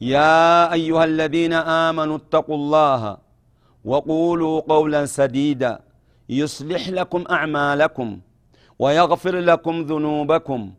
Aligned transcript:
يا 0.00 0.72
أيها 0.72 1.04
الذين 1.04 1.52
آمنوا 1.52 2.16
اتقوا 2.16 2.54
الله 2.56 3.16
وقولوا 3.84 4.60
قولا 4.60 5.06
سديدا 5.06 5.80
يصلح 6.28 6.88
لكم 6.88 7.24
أعمالكم 7.30 8.20
ويغفر 8.78 9.36
لكم 9.36 9.82
ذنوبكم 9.82 10.72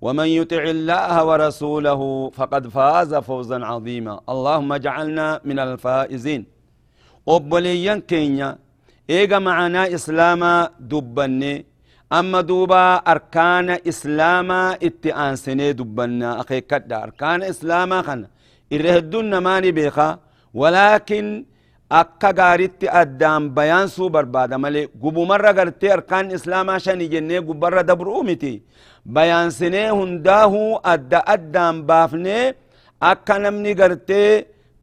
ومن 0.00 0.26
يطع 0.26 0.62
الله 0.62 1.24
ورسوله 1.24 2.30
فقد 2.30 2.68
فاز 2.68 3.14
فوزا 3.14 3.64
عظيما 3.64 4.20
اللهم 4.28 4.72
اجعلنا 4.72 5.40
من 5.44 5.58
الفائزين 5.58 6.46
أبليا 7.28 8.02
كينيا 8.08 8.58
إيغا 9.10 9.38
معنا 9.38 9.94
إسلاما 9.94 10.70
دبني 10.80 11.66
أما 12.12 12.40
دوبا 12.40 12.94
أركان 12.94 13.68
إسلاما 13.88 14.72
اتئانسني 14.82 15.72
دبنا 15.72 16.40
أخي 16.40 16.60
كدا 16.60 17.02
أركان 17.02 17.42
إسلاما 17.42 18.02
خنا 18.02 18.28
إرهدون 18.72 19.30
نماني 19.30 19.70
بيخا 19.72 20.18
ولكن 20.54 21.44
akka 22.00 22.32
gaaritti 22.32 22.88
addaan 23.00 23.50
bayaansuu 23.56 24.08
barbaada 24.14 24.56
malee 24.58 24.86
gubumarra 25.02 25.52
gartee 25.58 25.90
arkaan 25.96 26.30
islaamaa 26.36 26.78
shani 26.84 27.08
jennee 27.12 27.40
gubbarra 27.48 27.82
dabruu 27.88 28.22
miti 28.28 28.52
bayaansinee 29.14 29.88
hundaahuu 29.98 30.80
adda 30.92 31.20
addaan 31.34 31.82
baafnee 31.88 32.54
akka 33.10 33.34
namni 33.42 33.74
gartee 33.80 34.30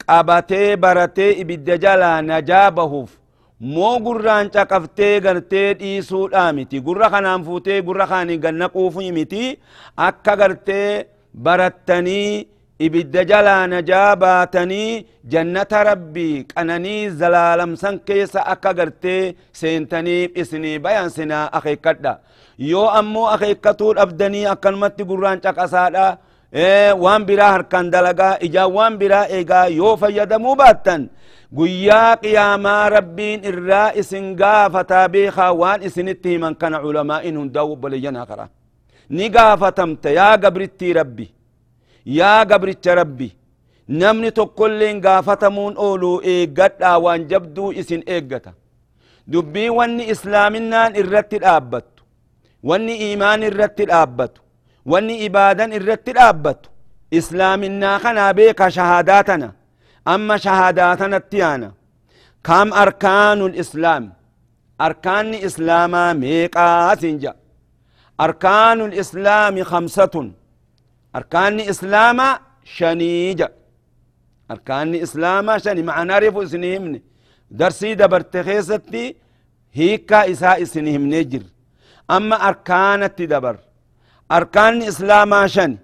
qabatee 0.06 0.76
baratee 0.84 1.30
ibidda 1.42 1.76
jalaa 1.84 2.22
najaa 2.28 2.70
bahuuf 2.78 3.10
moo 3.74 3.94
gurraan 4.06 4.50
caqaftee 4.54 5.14
gartee 5.26 5.68
dhiisuudhaa 5.80 6.52
miti 6.58 6.80
gurra 6.86 7.10
kanaan 7.14 7.44
fuutee 7.46 7.80
gurra 7.88 8.06
kaanii 8.12 8.38
gannaquufu 8.44 9.00
miti 9.18 9.44
akka 10.08 10.36
gartee 10.40 11.06
barattanii 11.46 12.46
ibidda 12.86 13.24
jalaa 13.30 13.66
najaa 13.72 14.16
baatanii 14.22 15.06
jannata 15.32 15.84
rabbii 15.90 16.44
qananii 16.54 17.08
zalaalamsan 17.20 17.98
keessa 18.08 18.40
akka 18.52 18.72
gartee 18.78 19.34
seentaniif 19.60 20.36
isinii 20.42 20.78
bayansinaa 20.84 21.44
akeekkadha 21.58 22.12
yoo 22.70 22.88
ammoo 23.00 23.26
akeekkatuu 23.34 23.92
dhabdanii 23.98 24.44
akkanumatti 24.52 25.04
gurraan 25.10 25.40
caqasaadha 25.46 26.06
waan 27.04 27.24
biraa 27.28 27.50
harkaan 27.56 27.90
dalagaa 27.94 28.36
ijaan 28.46 28.72
waan 28.76 28.98
biraa 29.02 29.26
eegaa 29.38 29.66
yoo 29.80 29.96
fayyadamuu 29.96 30.54
baattan 30.62 31.02
guyyaa 31.58 32.16
qiyaamaa 32.22 32.88
rabbiin 32.96 33.44
irraa 33.50 33.90
isin 34.02 34.26
gaafataa 34.40 35.08
beekaa 35.16 35.52
waan 35.62 35.82
isinitti 35.90 36.28
himan 36.34 36.54
kana 36.62 36.80
culamaa'in 36.84 37.36
hundaa 37.40 37.62
obboleeyyan 37.74 38.16
akara 38.22 38.48
ni 39.18 39.28
gaafatamta 39.36 40.10
yaa 40.18 40.36
gabrittii 40.44 40.92
rabbi 41.00 41.26
namni 44.00 44.30
tokkolleen 44.38 45.00
gaafatamuun 45.04 45.74
ooluu 45.86 46.16
eeggadhaa 46.32 46.98
waan 47.04 47.22
jabduu 47.30 47.70
isin 47.80 48.02
eeggata 48.16 48.52
dubbii 49.32 49.68
wanni 49.78 50.04
islaaminaan 50.14 50.96
irratti 51.02 51.38
dhaabbattu 51.44 52.02
wanni 52.68 52.94
iimaan 53.06 53.42
irratti 53.48 53.84
dhaabbatu 53.90 54.40
wanni 54.92 55.14
ibaadan 55.26 55.72
irratti 55.78 56.12
dhaabbatu 56.18 56.70
islaaminaa 57.18 57.98
kanaa 58.04 58.32
beeka 58.38 58.70
shahaadaa 58.76 59.22
tana 59.28 59.48
amma 60.14 60.38
shahaadaa 60.44 60.96
tanatti 61.02 61.38
yaana 61.42 61.68
kam 62.48 62.68
arkaanu 62.82 63.48
lislaam 63.56 64.04
arkaanni 64.86 65.38
islaamaa 65.48 66.10
meeqaa 66.22 66.96
sin 67.00 67.16
jedha 67.22 67.38
arkaanu 68.26 68.84
lislaami 68.94 69.62
kamsatun 69.72 70.28
أركان 71.16 71.60
إسلام 71.60 72.38
شنيج 72.64 73.40
أركان 74.50 74.94
إسلام 74.94 75.58
شني 75.58 75.82
معنا 75.82 76.18
ريف 76.18 76.36
إسنهمني. 76.36 77.02
درسي 77.50 77.94
دبر 77.94 78.20
تخيصتي 78.20 79.16
هيكا 79.72 80.30
إساء 80.30 80.62
إسنهم 80.62 81.14
نجر 81.14 81.42
أما 82.10 82.36
أركان 82.48 83.10
دبر. 83.18 83.56
أركان 84.32 84.82
إسلام 84.82 85.46
شني 85.46 85.78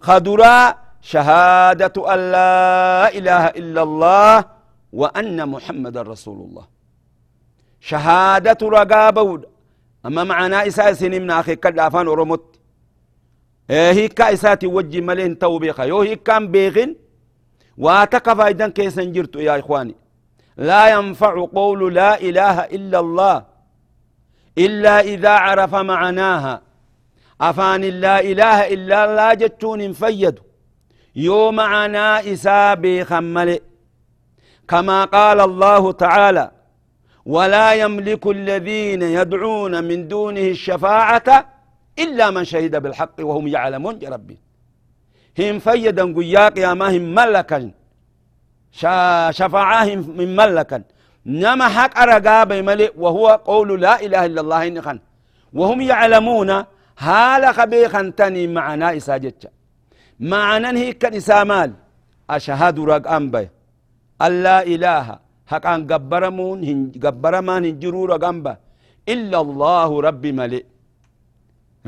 خدرا 0.00 0.74
شهادة 1.00 2.14
أن 2.14 2.20
لا 2.32 3.08
إله 3.18 3.44
إلا 3.46 3.82
الله 3.82 4.44
وأن 4.92 5.48
محمد 5.48 5.96
رسول 5.98 6.38
الله. 6.46 6.66
شهادة 7.80 8.58
رقابة 8.62 9.42
أما 10.06 10.24
معنا 10.24 10.66
إساء 10.66 10.90
إسنهم 10.90 11.22
ناخي 11.22 11.56
كالعفان 11.56 12.08
ورمت 12.08 12.55
هيكا 13.70 14.32
إساتي 14.32 14.66
وجي 14.66 15.00
ملين 15.00 15.38
توبيخا 15.38 15.84
يو 15.84 16.00
هيكا 16.00 16.38
بيغن 16.38 16.94
واتقى 17.78 18.36
فايدا 18.36 18.68
كيسا 18.68 19.04
جرتو 19.04 19.38
يا 19.38 19.58
إخواني 19.58 19.94
لا 20.56 20.88
ينفع 20.88 21.46
قول 21.54 21.94
لا 21.94 22.20
إله 22.20 22.60
إلا 22.60 23.00
الله 23.00 23.44
إلا 24.58 25.00
إذا 25.00 25.30
عرف 25.30 25.74
معناها 25.74 26.62
أفان 27.40 27.80
لا 27.80 28.20
إله 28.20 28.58
إلا 28.74 29.04
الله 29.04 29.34
جتون 29.34 29.92
فيد 29.92 30.38
يوم 31.16 31.56
معنا 31.56 32.32
إسا 32.32 33.04
خملي 33.04 33.60
كما 34.68 35.04
قال 35.04 35.40
الله 35.40 35.92
تعالى 35.92 36.50
ولا 37.26 37.72
يملك 37.72 38.26
الذين 38.26 39.02
يدعون 39.02 39.84
من 39.84 40.08
دونه 40.08 40.40
الشفاعه 40.40 41.55
إلا 41.98 42.30
من 42.30 42.44
شهد 42.44 42.74
بالحق 42.82 43.16
وهم 43.20 43.44
يعلمون. 43.48 43.94
يا 44.02 44.10
ربي. 44.10 44.38
هم 45.38 45.58
فيدا 45.58 46.04
قياق 46.16 46.58
يا 46.58 46.74
ما 46.74 46.96
هم 46.96 47.14
ملكا. 47.14 47.70
شفاعة 49.38 49.88
من 50.18 50.36
ملكا. 50.36 50.82
نما 51.26 51.68
حق 51.68 51.98
أرقاب 51.98 52.52
ملئ 52.52 52.92
وهو 53.02 53.26
قول 53.50 53.68
لا 53.80 53.94
إله 54.04 54.22
إلا 54.26 54.40
الله 54.44 54.60
إنخان 54.68 54.98
وهم 55.58 55.80
يعلمون 55.80 56.50
هال 56.98 57.54
خبيخا 57.54 58.02
تني 58.16 58.46
معنا 58.46 58.96
إساجتش 58.96 59.46
معنا 60.20 60.70
هيك 60.70 61.04
إسامال 61.04 61.70
أشهد 62.30 62.76
رق 62.90 63.04
أنبي 63.10 63.48
ألا 64.26 64.56
إله. 64.74 65.06
حق 65.50 65.66
أن 65.66 65.80
قبرمون 65.90 66.58
قبرمان 67.04 67.64
هنجرو 67.64 68.04
رق 68.12 68.24
أنبا 68.32 68.54
إلا 69.14 69.38
الله 69.40 69.90
ربي 70.06 70.30
ملئ 70.40 70.64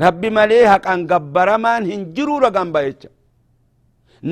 rabbi 0.05 0.29
malee 0.37 0.65
haqan 0.73 1.05
gabbaramaan 1.11 1.85
hin 1.91 2.01
jiru 2.15 2.39
ragan 2.45 2.71
bayecha 2.75 3.09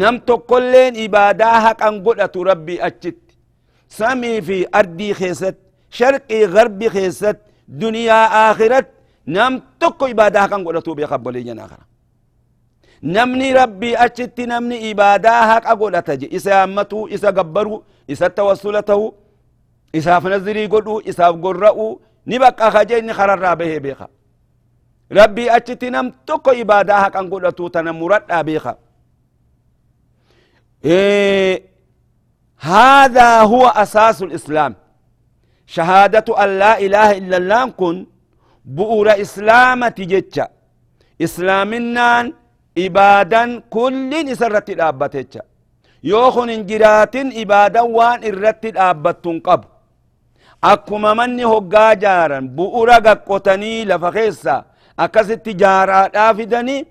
nam 0.01 0.19
tokkolleen 0.19 0.95
ibaadaa 0.95 1.57
haqan 1.65 2.01
godhatu 2.05 2.43
rabbi 2.51 2.75
achitti 2.89 3.35
samii 3.99 4.41
fi 4.47 4.57
ardii 4.79 5.13
keessatti 5.19 5.63
sharqii 5.99 6.45
garbi 6.55 6.89
keessatti 6.95 7.51
duniyaa 7.81 8.25
akhirat 8.49 8.87
nam 9.37 9.61
tokko 9.79 10.07
ibaadaa 10.13 10.41
haqan 10.47 10.63
godhatu 10.67 10.95
beeka 10.95 11.17
boleeyyan 11.25 11.59
akara 11.65 11.85
namni 13.15 13.53
rabbii 13.53 13.95
achitti 14.05 14.47
namni 14.47 14.77
ibaadaa 14.91 15.41
haqa 15.53 15.75
godhata 15.81 16.15
je 16.21 16.27
isa 16.37 16.49
yaammatu 16.57 17.07
isa 17.15 17.31
gabbaru 17.31 17.83
isa 18.07 18.29
tawassula 18.29 18.81
ta'u 18.83 19.07
isaaf 19.93 20.23
nazirii 20.23 20.67
godhu 20.67 21.01
isaaf 21.05 21.35
gorra'u 21.45 21.87
ni 22.25 22.39
bakka 22.39 22.71
kaje 22.71 22.99
inni 22.99 23.13
kararraa 23.19 23.55
bahee 23.55 23.79
beeka 23.79 24.07
ربي 25.11 25.51
أجتي 25.55 25.89
نم 25.89 26.11
تكو 26.27 26.51
إبادة 26.51 27.09
كان 27.09 27.29
قلتو 27.29 27.67
تنمرت 27.67 28.31
أبيخا 28.31 28.75
إيه 30.85 31.63
هذا 32.59 33.41
هو 33.41 33.67
أساس 33.67 34.21
الإسلام 34.23 34.75
شهادة 35.67 36.43
أن 36.43 36.49
لا 36.59 36.73
إله 36.85 37.09
إلا 37.17 37.37
الله 37.37 37.65
كن 37.79 37.95
بؤر 38.65 39.07
إسلام 39.21 39.87
تجتش 39.87 40.37
إسلامنا 41.21 42.33
إبادا 42.77 43.43
كل 43.75 44.11
نسرت 44.27 44.69
الأبتتش 44.69 45.37
يوخن 46.03 46.49
انجرات 46.49 47.15
إبادا 47.15 47.81
وان 47.81 48.19
إرت 48.27 48.63
الأبتن 48.65 49.39
قب 49.47 49.61
أكما 50.63 51.13
مني 51.19 51.45
هقا 51.45 51.93
جارا 51.93 52.39
بؤر 52.39 52.89
قطني 53.29 53.85
لفخيسا 54.99 55.05
أكست 55.05 55.49
جارا 55.49 56.01
آفدني 56.29 56.85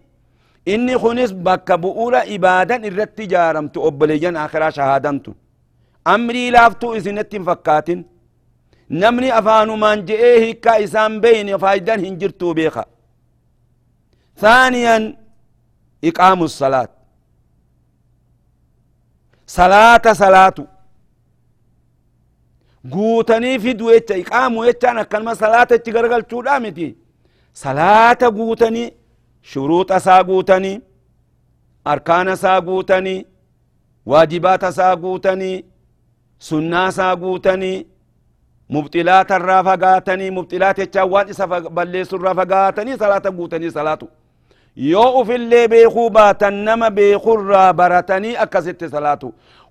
إني 0.69 0.99
خنس 0.99 1.31
بك 1.33 1.69
بؤر 1.73 2.15
إبادا 2.35 2.77
إرت 2.87 3.21
جارم 3.21 3.69
تؤبليجن 3.69 4.37
آخرا 4.37 4.71
شهادنتو 4.71 5.33
أمري 6.15 6.51
لافتو 6.51 6.95
إذنت 6.95 7.37
فكاتن 7.37 8.05
namni 8.91 9.31
afaanumaan 9.33 10.07
je'ee 10.09 10.41
hiikkaa 10.41 10.77
isaan 10.77 11.21
beyne 11.23 11.59
faayidan 11.59 12.01
hin 12.01 12.19
jirtuu 12.21 12.55
beeka 12.55 12.85
ثانيا 14.41 15.17
إقام 16.05 16.43
الصلاة 16.43 16.89
صلاة 19.47 20.13
صلاة 20.13 20.55
guutanii 22.93 23.59
fidu 23.59 23.91
jecha 23.91 24.15
iqaamu 24.17 24.65
jechaan 24.67 24.99
akkanuma 24.99 25.35
salaata 25.35 25.75
itti 25.75 25.91
gargalchuudha 25.97 26.61
miti 26.61 26.89
salaata 27.63 28.31
guutanii 28.31 28.91
shuruuxa 29.51 29.97
isaa 29.97 30.23
guutanii 30.29 30.81
arkaana 31.93 32.33
isaa 32.39 32.61
guutanii 32.61 33.27
waajibaata 34.07 34.69
isaa 34.75 34.97
guutanii 34.97 35.65
sunnaa 36.49 36.89
isaa 36.89 37.17
guutanii 37.17 37.87
مبطلات 38.71 39.33
الرافقاتني 39.33 40.31
مبطلات 40.31 40.79
الشوان 40.81 41.29
إسا 41.29 41.45
بليس 41.79 42.15
الرافقاتني 42.15 42.97
صلاة 42.97 43.23
قوتني 43.39 43.71
صلاة 43.71 43.99
يو 44.77 45.25
في 45.25 45.35
اللي 45.35 45.69
بيخو 45.69 46.09
باتنما 46.09 46.89
بيخو 46.89 47.37
برتني 47.73 48.43
أكست 48.43 48.85
صلاة 48.85 49.23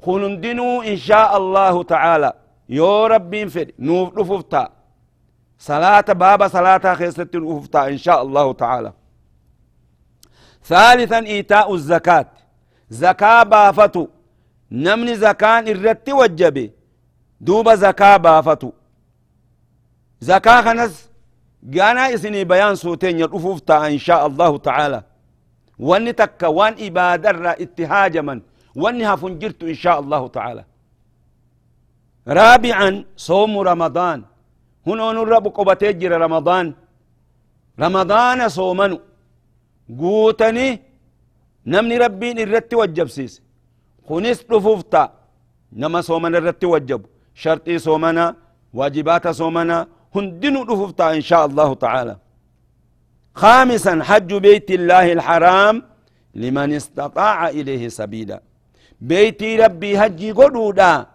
خلندنو 0.06 0.82
إن 0.82 0.98
شاء 0.98 1.38
الله 1.38 1.84
تعالى 1.84 2.32
يو 2.70 3.06
ربي 3.06 3.42
فد 3.54 3.72
نوف 3.80 4.18
نففتا 4.18 4.64
صلاة 5.60 6.02
بابا 6.02 6.48
صلاة 6.48 6.94
خيست 6.94 7.36
نففتا 7.36 7.88
إن 7.88 7.98
شاء 7.98 8.22
الله 8.22 8.54
تعالى. 8.54 8.94
ثالثا 10.64 11.20
إيتاء 11.20 11.74
الزكاة. 11.74 12.26
زكاة 12.90 13.44
بافتو 13.44 14.08
نمني 14.72 15.16
زكاة 15.16 15.60
الرت 15.60 16.10
وجبي. 16.10 16.72
دوب 17.42 17.74
زكاة 17.74 18.18
بافتو 18.18 18.72
زكاة 20.20 20.62
خنس. 20.62 21.10
جانا 21.64 22.14
إسني 22.14 22.44
بيان 22.44 22.76
سوتين 22.76 23.20
يرفوف 23.20 23.60
تا 23.60 23.88
إن 23.88 23.98
شاء 23.98 24.28
الله 24.28 24.58
تعالى. 24.58 25.04
واني 25.80 26.14
تكا 26.14 26.48
وان 26.48 26.76
إبادر 26.80 27.50
اتهاج 27.50 28.18
من. 28.18 28.42
واني 28.76 29.06
هفنجرت 29.06 29.64
إن 29.64 29.74
شاء 29.74 30.00
الله 30.00 30.28
تعالى. 30.28 30.66
رابعا 32.28 33.06
صوم 33.18 33.60
رمضان. 33.60 34.24
هنا 34.88 35.12
نرب 35.12 35.46
قبتي 35.58 36.08
رمضان. 36.08 36.74
رمضان 37.80 38.40
صومنو 38.58 38.98
قوتني 40.00 40.68
نمني 41.72 41.96
ربين 41.98 42.38
الرت 42.46 42.74
وجبسيس 42.74 43.34
خنس 44.08 44.40
رفوفتا 44.52 45.04
نما 45.82 46.02
صومن 46.10 46.36
الرت 46.36 46.64
وجب. 46.74 47.02
شرطي 47.42 47.76
صومنا 47.88 48.26
واجبات 48.74 49.26
صومنا 49.28 49.88
هندنو 50.16 50.62
دففتا 50.70 51.06
إن 51.18 51.22
شاء 51.30 51.44
الله 51.46 51.70
تعالى. 51.74 52.16
خامسا 53.42 54.04
حج 54.04 54.30
بيت 54.46 54.70
الله 54.72 55.06
الحرام 55.18 55.76
لمن 56.42 56.70
استطاع 56.74 57.50
إليه 57.50 57.84
سبيلا. 58.00 58.42
بيتي 59.02 59.50
ربي 59.64 59.98
هجي 59.98 60.32
قدودا. 60.32 61.06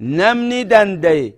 نمني 0.00 0.60
دندي. 0.72 1.34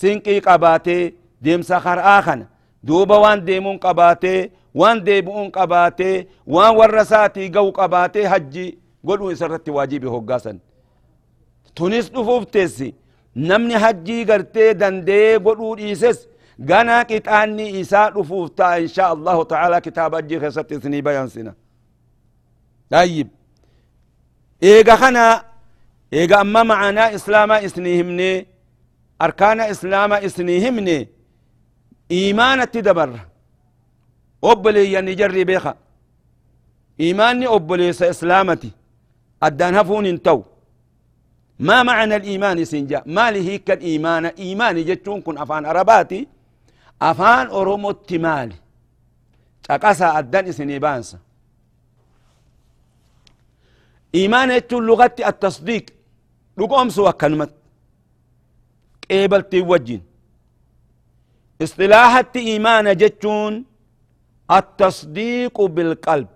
خراء 0.00 0.14
ساخنا 0.14 0.20
سنقي 0.20 0.38
قباتي 0.38 1.14
ديم 1.42 1.62
سخر 1.62 1.98
آخنا 2.18 2.46
دوبا 2.82 3.16
وان 3.16 3.44
ديمون 3.44 3.78
قباتي 3.78 4.50
وان 4.74 5.04
ديبون 5.04 5.50
قباتي 5.50 6.26
وان 6.46 6.76
ورساتي 6.76 7.48
قو 7.48 7.70
قباتي 7.70 8.26
هجي 8.26 8.78
قدو 9.08 9.32
إسرت 9.32 9.68
واجبي 9.68 10.08
هقاسا 10.08 10.58
تونس 11.76 12.08
دفوفتسي 12.08 12.94
namni 13.38 13.74
hajjii 13.74 14.24
gartee 14.24 14.74
dandee 14.80 15.38
godhuu 15.38 15.76
dhiises 15.76 16.28
ganaa 16.58 17.04
qixaanni 17.04 17.70
isaa 17.80 18.10
dhufuuf 18.10 18.50
ta'a 18.56 18.78
insha 18.78 19.06
allahu 19.06 19.44
taala 19.44 19.80
kitaaba 19.80 20.16
hajjii 20.16 20.40
keessatti 20.40 20.74
isinii 20.74 21.02
bayansina 21.02 21.54
طيب 22.90 23.28
إيغا 24.62 24.96
خنا 24.96 25.44
إيغا 26.12 26.40
أما 26.40 26.62
معنا 26.62 27.14
إسلاما 27.14 27.64
إسنيهمني 27.64 28.46
أركان 29.22 29.60
إسلاما 29.60 30.24
إسنيهمني. 30.26 31.08
إيمانة 32.10 32.64
تدبر. 32.64 33.10
أبلي 34.44 34.92
ينجري 34.94 35.44
بيخا. 35.44 35.74
إيماني 37.00 37.46
أبلي 37.46 37.92
سإسلامتي 37.92 38.70
أدان 39.42 39.74
هفون 39.76 40.06
انتو. 40.06 40.42
ما 41.58 41.82
معنى 41.82 42.16
الإيمان 42.16 42.64
سنجا؟ 42.64 43.02
ما 43.06 43.30
لهيك 43.30 43.70
الإيمان؟ 43.70 44.24
إيمان 44.26 44.84
جتون 44.84 45.20
كن 45.20 45.38
أفان 45.38 45.66
أرباتي. 45.66 46.28
أفان 47.02 47.46
أرومو 47.46 47.90
التمالي 47.90 48.54
تقسى 49.62 50.18
الدن 50.18 50.52
سني 50.52 50.78
بانسا. 50.78 51.18
إيمان 54.14 54.50
يتون 54.50 54.86
لغة 54.86 55.16
التصديق. 55.26 55.86
لقوم 56.58 56.88
سوى 56.90 57.12
كلمة 57.12 57.48
قبل 59.10 59.42
توجين 59.52 60.02
اصطلاحة 61.62 62.32
إيمان 62.36 62.86
جتون 62.96 63.52
التصديق 64.58 65.56
بالقلب 65.76 66.28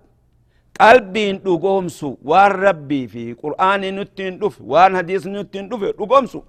qalbiin 0.79 1.37
dhugoomsu 1.45 2.17
waan 2.29 2.51
rabbii 2.65 3.05
fi 3.13 3.23
qur'aani 3.41 3.91
nuttiin 3.97 4.39
dhufe 4.41 4.57
waan 4.71 4.95
hadiis 4.97 5.25
nuttiin 5.25 5.69
dhufe 5.69 5.89
dhugoomsu 5.99 6.39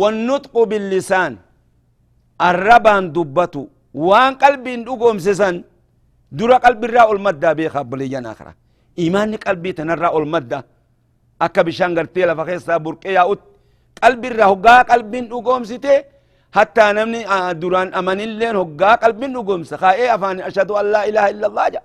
wannutqu 0.00 0.60
billisaan 0.70 1.32
arrabaan 2.48 3.04
dubbatu 3.14 3.62
waan 3.94 4.36
qalbiin 4.42 4.84
dhugoomsisan 4.86 5.64
dura 6.38 6.56
qalbirraa 6.64 7.06
ol 7.12 7.18
maddaa 7.26 7.54
beeka 7.58 7.78
abboleeyyan 7.84 8.26
akra 8.32 8.52
imaanni 9.06 9.38
qalbii 9.46 9.74
tanarraa 9.78 10.10
ol 10.18 10.26
madda 10.34 10.58
akka 11.46 11.64
bishaan 11.64 11.94
gartee 11.94 12.26
lafa 12.30 12.44
keessaa 12.50 12.78
burqee 12.84 13.12
yaa'utti 13.18 13.48
qalbirraa 14.00 14.48
hoggaa 14.52 14.84
qalbiin 14.84 15.26
نمني 16.56 17.20
دران 17.60 17.88
أمن 17.94 18.20
اللين 18.20 18.56
هقا 18.56 18.94
قلب 19.02 19.20
نقوم 19.24 19.62
سخائي 19.64 20.14
أفاني 20.14 20.46
أشهد 20.48 20.70
أن 20.70 20.86
لا 20.92 21.02
إله 21.08 21.24
إلا 21.32 21.46
الله 21.50 21.68
جاء 21.74 21.84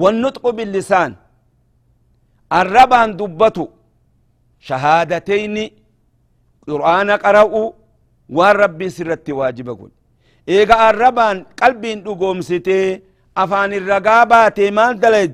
والنطق 0.00 0.44
باللسان 0.56 1.10
الربان 2.60 3.08
دبتو 3.20 3.66
شهادتين 4.68 5.56
قرآن 6.68 7.10
قرأوا 7.24 7.66
والرب 8.36 8.80
سرت 8.96 9.26
واجب 9.38 9.68
قل 9.80 9.90
إيقا 10.48 10.90
الربان 10.90 11.36
قلب 11.62 11.84
نقوم 12.06 12.38
ستي 12.50 12.80
أفان 13.42 13.70
الرقابات 13.80 14.58
مال 14.76 14.92
دلد 15.04 15.32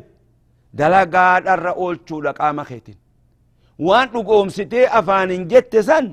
نقوم 4.14 4.48
ستي 4.58 4.82
أفان 4.98 5.30
جت 5.50 5.76
سن 5.88 6.06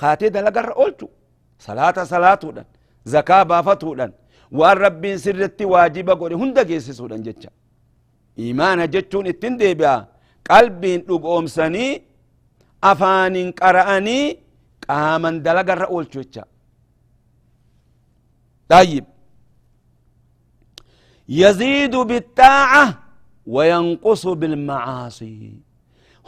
خاتي 0.00 0.28
دلقر 0.34 0.68
أولتو 0.80 1.08
صلاة 1.66 1.96
صلاة 2.12 2.40
ودن 2.48 2.66
زكاة 3.14 3.42
بافتو 3.50 3.86
ودن 3.90 4.12
وان 4.58 4.76
ربين 4.84 5.16
سرتي 5.24 5.64
واجبا 5.72 6.14
قولي 6.20 6.34
هندا 6.42 6.62
جيسسو 6.70 7.04
ودن 7.04 7.22
جتشا 7.26 7.50
إيمانا 8.38 8.84
جتشون 8.94 9.26
اتندي 9.32 9.74
بها 9.80 9.96
قلبين 10.50 11.00
لقوم 11.08 11.46
سني 11.58 11.86
أفان 12.90 13.36
قرأني 13.60 14.20
قاما 14.88 15.30
دلقر 15.46 15.82
أولتو 15.92 16.20
جتشا 16.20 16.44
طيب 18.72 19.04
يزيد 21.28 21.94
بالطاعة 21.96 23.07
وينقص 23.54 24.24
بالمعاصي. 24.40 25.38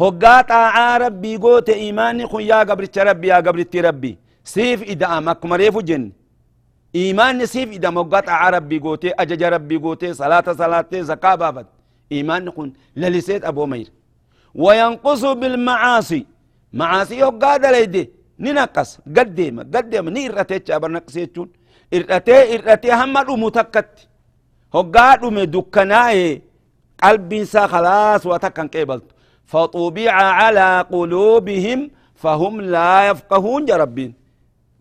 هقا 0.00 0.36
طاعة 0.52 0.98
ربي 1.04 1.32
قوت 1.44 1.68
إيماني 1.82 2.24
خن 2.30 2.42
يا 2.50 2.60
قبرت 2.68 2.98
ربي 3.08 3.28
يا 3.32 3.38
قبرت 3.46 3.74
ربي. 3.86 4.12
سيف 4.54 4.80
إدام 4.92 5.28
أكما 5.28 5.56
ريفو 5.56 5.80
جن. 5.88 6.04
إيمان 7.00 7.46
سيف 7.46 7.68
إدام 7.76 7.96
وقات 7.96 8.28
ربي 8.56 8.78
قوتي 8.84 9.10
أجج 9.22 9.42
ربي 9.54 9.76
قوتي 9.84 10.08
صلاة 10.20 10.46
صلاة 10.60 10.92
زكاة 11.10 11.34
بابت. 11.34 11.66
إيمان 12.12 12.44
نكون 12.44 12.68
للسيت 12.96 13.44
أبو 13.50 13.66
مير. 13.72 13.88
وينقص 14.54 15.22
بالمعاصي. 15.40 16.26
معاصي 16.80 17.16
يقاد 17.24 17.64
ليدي 17.74 18.04
ننقص. 18.44 18.90
قديما 19.16 19.62
قديما 19.74 20.10
ني 20.10 20.22
إرأتي 20.28 20.58
جابر 20.58 20.90
نقصيتون 20.96 21.48
إرأتي 21.94 22.36
إرأتي 22.54 22.88
هم 22.92 23.14
متكت 23.44 23.92
هقاد 24.74 25.50
دكناي 25.50 26.42
قلب 27.04 27.44
سا 27.44 27.66
خلاص 27.66 28.26
وتكن 28.26 28.68
قبلت 28.68 29.04
فطبع 29.50 30.12
على 30.12 30.68
قلوبهم 30.94 31.90
فهم 32.22 32.60
لا 32.60 33.08
يفقهون 33.10 33.68
يا 33.68 33.76
ربين 33.76 34.14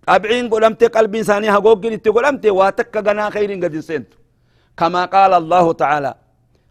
أبعين 0.09 0.49
قلمت 0.49 0.83
قلب 0.97 1.15
إنساني 1.15 1.49
هقوقين 1.49 1.97
قلمت 1.97 2.45
واتك 2.45 2.97
غنا 2.97 3.29
خير 3.29 3.49
قد 3.63 3.73
سنت. 3.79 4.09
كما 4.77 5.05
قال 5.05 5.33
الله 5.33 5.73
تعالى 5.73 6.11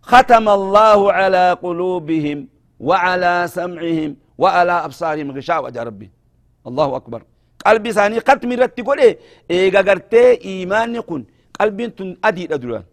ختم 0.03 0.49
الله 0.49 1.13
على 1.13 1.45
قلوبهم 1.65 2.39
وعلى 2.81 3.35
سمعهم 3.49 4.11
وعلى 4.39 4.73
أبصارهم. 4.87 5.29
غشاوة 5.37 5.73
يا 5.77 5.83
ربي. 5.83 6.11
الله 6.67 6.89
أكبر. 6.97 7.21
قلب 7.67 7.87
إنساني 7.87 8.21
ختم 8.21 8.53
رتي 8.53 8.83
قول 8.83 9.01
إيه 9.51 9.67
قرتي 9.77 10.25
إيمان 10.45 11.01
كن. 11.01 11.25
قلب 11.61 11.79
أدي 12.25 12.45
أدران 12.55 12.85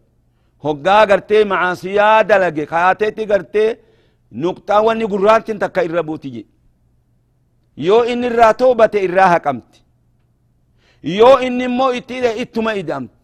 هقا 0.64 1.00
قرتي 1.04 1.44
معاصيا 1.44 2.22
دلقي 2.22 2.66
خاتي 2.66 3.24
قرتي 3.30 3.76
نقطة 4.32 4.80
واني 4.80 5.04
قرانتين 5.04 5.58
تكا 5.58 5.80
إربوتي 5.84 6.28
جي 6.28 6.46
yoo 7.76 8.04
inni 8.12 8.26
irraa 8.30 8.54
toobate 8.60 8.98
irraa 9.06 9.28
haqamti 9.34 9.78
yoo 11.18 11.38
inni 11.46 11.64
immoo 11.64 11.92
itti 11.98 12.16
ittuma 12.42 12.72
idamti 12.82 13.14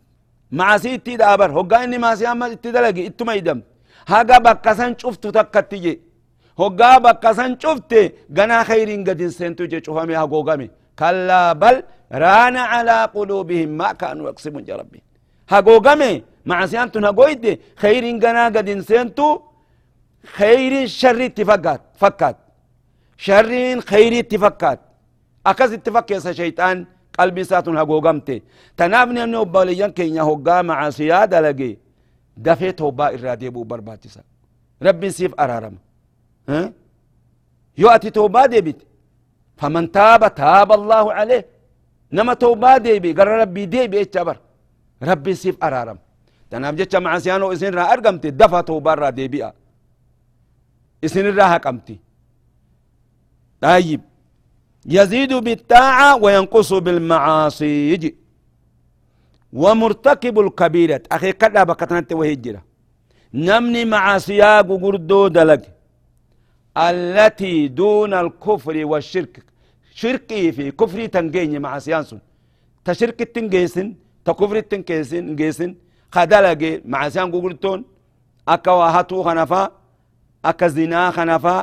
maasii 0.59 0.95
itti 0.99 1.17
dhaabar 1.21 1.51
hoggaa 1.59 1.85
inni 1.85 1.99
maasii 2.05 2.27
amma 2.33 2.49
itti 2.55 2.73
dalage 2.77 3.03
ittuma 3.11 3.37
idamti 3.41 3.67
haga 4.13 4.41
bakka 4.47 4.75
san 4.79 4.93
cuftu 5.03 5.33
takkatti 5.37 5.79
je 5.85 5.93
hoggaa 6.61 7.01
bakka 7.01 7.35
san 7.39 7.57
cufte 7.63 8.01
ganaa 8.37 8.65
khayriin 8.69 9.05
gadin 9.09 9.31
seentu 9.39 9.67
je 9.71 9.81
cufame 9.87 10.15
hagoogame 10.23 10.67
kallaa 11.01 11.55
bal 11.55 11.77
raana 12.23 12.63
calaa 12.73 13.05
quluubihim 13.15 13.71
maa 13.81 13.95
kaanuu 14.01 14.27
yaqsimun 14.31 14.65
ja 14.69 14.77
rabbiin 14.81 15.05
hagoogame 15.53 16.11
maasiyaan 16.45 16.91
tun 16.93 17.05
hagoyde 17.09 17.53
khayriin 17.83 18.19
ganaa 18.25 18.51
gadin 18.57 18.81
seentu 18.89 19.27
khayriin 20.37 20.87
sharri 21.01 21.27
itti 21.31 21.45
fakkaat 22.03 22.37
شرين 23.27 23.81
خيري 23.81 24.19
اتفكات 24.19 24.81
أكس 25.47 25.71
اتفكيس 25.73 26.29
شيطان 26.29 26.87
قلبي 27.19 27.45
ساتون 27.45 27.77
هقوغمتي 27.79 28.43
تنابني 28.77 29.25
أنه 29.25 29.43
باليان 29.43 29.91
كينيا 29.93 30.23
هقا 30.23 30.63
مع 30.63 30.91
سيادة 30.91 31.41
لقي. 31.41 31.77
دفي 32.37 32.73
توبا 32.73 33.07
إرادي 33.15 33.49
بو 33.55 33.63
برباتيسا 33.63 34.23
ربي 34.83 35.11
سيف 35.11 35.33
أرارم. 35.41 35.77
ها؟ 36.49 36.73
يؤتي 37.79 38.11
توبا 38.11 38.47
ديبت 38.47 38.81
فمن 39.57 39.93
تاب 39.93 40.35
تاب 40.35 40.73
الله 40.73 41.13
عليه. 41.13 41.47
نما 42.13 42.35
توبا 42.35 42.79
ديبي. 42.79 43.13
قال 43.13 43.29
ربي 43.29 43.67
ديبي 43.67 44.03
اتشبر 44.03 44.37
ربي 45.03 45.35
سيف 45.35 45.57
أرارم. 45.65 45.99
تناب 46.53 46.77
جتش 46.79 46.95
مع 47.05 47.13
سيانو 47.25 47.53
إسن 47.55 47.73
را 47.79 47.85
أرقمتي 47.93 48.31
دفا 48.41 48.61
توبا 48.69 48.95
را 48.95 49.11
ديبئة 49.19 49.51
إسن 51.05 51.27
را 51.39 51.45
هقمتي 51.53 51.97
طيب 53.61 54.01
يزيد 54.97 55.33
بالطاعة 55.47 56.11
وينقص 56.23 56.71
بالمعاصي 56.85 57.73
يجي 57.93 58.11
ومرتكب 59.63 60.37
الكبيرة 60.45 61.03
أخي 61.13 61.33
كذا 61.33 61.63
بكتنت 61.69 62.13
وهجرة 62.13 62.63
نمني 63.35 63.83
معاصيا 63.85 64.61
قردو 64.61 65.29
دلق 65.37 65.63
التي 66.89 67.69
دون 67.69 68.13
الكفر 68.15 68.77
والشرك 68.91 69.35
شركي 70.01 70.53
في 70.57 70.71
كفر 70.81 71.07
تنجيني 71.15 71.59
معاصيان 71.59 72.05
سن 72.09 72.21
تشرك 72.85 73.21
تنجيسن 73.35 73.89
تكفر 74.27 74.61
تنجيسن 74.61 75.71
جيسن 76.15 76.21
خدلق 76.21 76.63
معاصيان 76.85 77.29
قردون 77.33 77.85
أكا 78.49 78.73
وهاتو 78.73 79.23
خنفا 79.23 79.63
أكا 80.45 80.67
زنا 80.69 81.11
خنفا 81.11 81.57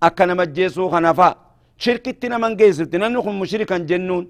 ajjeesuu 0.00 0.90
kanafa 0.90 1.28
shirkitti 1.76 2.28
naman 2.28 2.56
geessifti 2.56 2.98
namni 2.98 3.22
kun 3.22 3.34
mushrikan 3.34 3.86
jennuun 3.86 4.24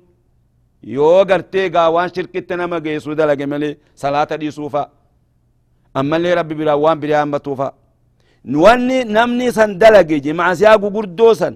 yoo 0.82 1.24
gartee 1.24 1.68
gaa 1.70 1.90
waan 1.90 2.10
shirkitti 2.14 2.56
nama 2.56 2.80
geessuu 2.80 3.14
dalage 3.14 3.46
malee 3.46 3.76
salaata 3.94 4.36
dhiisuufa 4.40 4.82
ammallee 5.94 6.34
rabbi 6.34 6.54
biraa 6.54 6.76
waan 6.84 6.98
biraa 7.00 7.20
hambatuufa 7.20 7.72
wanni 8.64 9.04
namni 9.04 9.52
san 9.52 9.78
dalage 9.78 10.16
je 10.24 10.32
macasiyaa 10.32 10.78
gugurdoo 10.78 11.34
san 11.34 11.54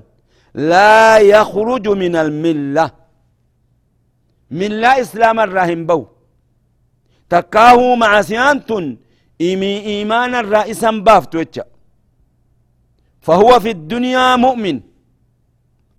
laa 0.55 1.19
yakruju 1.19 1.93
min 2.03 2.17
almilla 2.17 2.85
millaa 4.61 4.97
islaama 5.05 5.43
irraa 5.47 5.67
hin 5.73 5.87
bahu 5.87 6.05
macasiyaan 8.03 8.59
tun 8.69 8.85
imii 9.39 9.79
iimaana 9.93 10.37
irraa 10.43 10.67
isan 10.73 10.97
baaftu 11.07 11.39
jecha 11.39 11.65
فهو 13.23 13.61
في 13.61 13.71
الدنيا 13.71 14.37
مؤمن. 14.37 14.81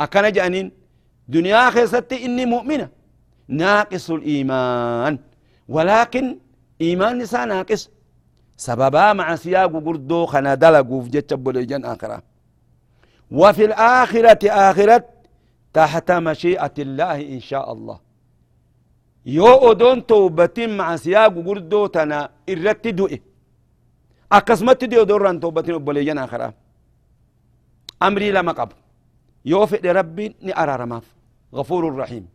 أكن 0.02 0.32
جانين. 0.32 0.72
دنيا 1.28 1.70
خيستي 1.70 2.25
إني 2.25 2.46
مؤمنة 2.46 2.90
ناقص 3.48 4.12
الإيمان. 4.12 5.20
ولكن 5.70 6.38
إيمان 6.82 7.18
نساء 7.18 7.46
ناقص. 7.46 7.90
سببا 8.58 9.13
مع 9.13 9.36
سياق 9.36 9.72
قردو 9.86 10.25
خنا 10.25 10.56
دلقوا 10.56 11.02
في 11.02 11.24
بوليجان 11.32 11.86
آخرة. 11.86 12.24
وفي 13.32 13.66
الآخرة 13.66 14.44
آخرة 14.70 15.06
تحت 15.74 16.12
مشيئة 16.12 16.75
الله 16.80 17.18
إن 17.36 17.40
شاء 17.40 17.74
الله. 17.74 18.00
يو 19.25 19.72
أدون 19.72 20.06
توبتين 20.06 20.77
مع 20.77 20.96
سياق 20.96 21.36
قردو 21.48 21.86
تنا 21.88 22.30
إرتي 22.50 22.92
دوئي 22.92 23.22
أكسمت 24.32 24.84
ديو 24.84 25.03
دوران 25.03 25.39
توبتين 25.39 25.77
بوليجان 25.77 26.18
آخرة 26.18 26.53
أمري 28.03 28.32
لما 28.32 28.51
قبل 28.51 28.75
يوفد 29.46 29.88
ربي 29.88 30.36
ني 30.42 30.58
أرارماف 30.58 31.06
غفور 31.56 31.96
رحيم 31.96 32.25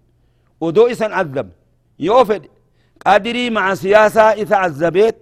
ودو 0.61 0.87
إسان 0.87 1.13
عذب 1.13 1.49
يوفد 1.99 2.43
قادري 3.07 3.51
مع 3.51 3.75
سياسة 3.75 4.23
إذا 4.23 4.57
عذبت 4.57 5.17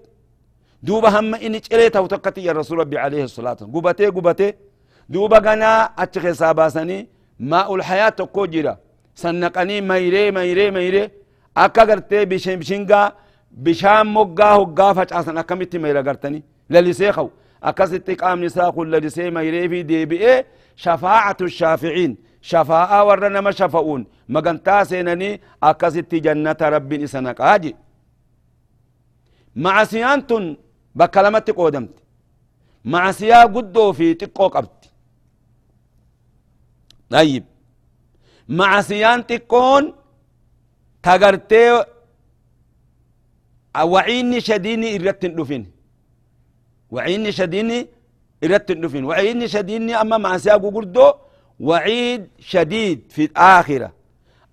دوبا 0.82 1.08
هم 1.20 1.34
إني 1.34 1.58
جريت 1.58 1.96
أو 1.96 2.06
تقتي 2.06 2.40
يا 2.44 2.52
رسول 2.52 2.78
ربي 2.78 2.98
عليه 2.98 3.24
الصلاة 3.24 3.60
قبتي 3.74 4.06
قبتي 4.06 4.54
دوبا 5.08 5.38
غنا 5.38 5.84
أتخي 6.02 6.34
ساباسني 6.34 7.08
ماء 7.40 7.74
الحياة 7.74 8.08
تقوجرا 8.08 8.74
سنقني 9.14 9.80
ميري 9.80 10.30
ميري 10.30 10.70
ميري 10.70 11.10
أكا 11.56 11.82
قرتي 11.88 12.24
بشين 12.24 12.58
بشنقا 12.58 13.02
بشام 13.64 14.14
مقا 14.14 14.48
هقا 14.58 14.92
فجأسن 14.96 15.38
أكمتي 15.38 15.78
ميرا 15.78 16.02
قرتني 16.06 16.42
للي 16.70 16.92
أكست 17.62 18.10
قام 18.20 18.44
نساء 18.44 18.70
كل 18.70 18.92
لسي 19.04 19.30
ميري 19.30 19.68
في 19.68 19.82
دي 19.82 20.04
بي 20.10 20.44
شفاعة 20.76 21.36
الشافعين 21.40 22.12
شفاعة 22.50 23.04
ورنا 23.04 23.40
ما 23.40 23.50
شفاؤون 23.50 24.02
مغنتا 24.28 24.84
سينني 24.90 25.30
أكست 25.62 26.14
جنة 26.14 26.60
رب 26.74 26.90
إسنك 26.92 27.40
آجي 27.40 27.72
مع 29.64 29.84
سيانتن 29.84 30.44
بكلمة 30.98 31.46
قودمت 31.56 31.94
مع 32.92 33.12
سيا 33.18 33.42
قدو 33.54 33.92
في 33.92 34.14
تقو 34.14 34.46
قبت 34.54 34.82
طيب 37.10 37.44
مع 38.48 38.80
سيان 38.80 39.26
تكون 39.26 39.84
تغرتي 41.06 41.64
وعيني 43.92 44.38
شديني 44.48 44.88
إرتن 44.96 45.32
دفين 45.38 45.62
وعيني 46.94 47.30
شديني 47.38 47.78
إردت 48.44 48.70
النفين 48.70 49.04
وعيني 49.10 49.46
شديني 49.54 49.92
أما 50.02 50.16
مع 50.24 50.32
سياق 50.44 50.64
قردو 50.76 51.06
وعيد 51.68 52.22
شديد 52.52 52.98
في 53.14 53.22
الآخرة 53.28 53.88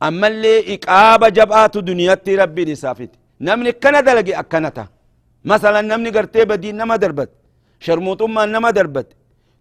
أما 0.07 0.27
اللي 0.31 0.55
إقابة 0.73 1.27
جبآت 1.37 1.75
دنياتي 1.89 2.31
ربي 2.41 2.63
نسافت 2.71 3.11
نمني 3.45 3.71
كنا 3.83 3.99
دلقي 4.07 4.33
أكنتا 4.41 4.85
مثلا 5.51 5.79
نمني 5.89 6.09
قرتي 6.15 6.41
بدين 6.51 6.75
نما 6.79 6.95
دربت 7.03 7.29
شرموط 7.85 8.21
أما 8.27 8.45
نما 8.53 8.69
دربت 8.77 9.07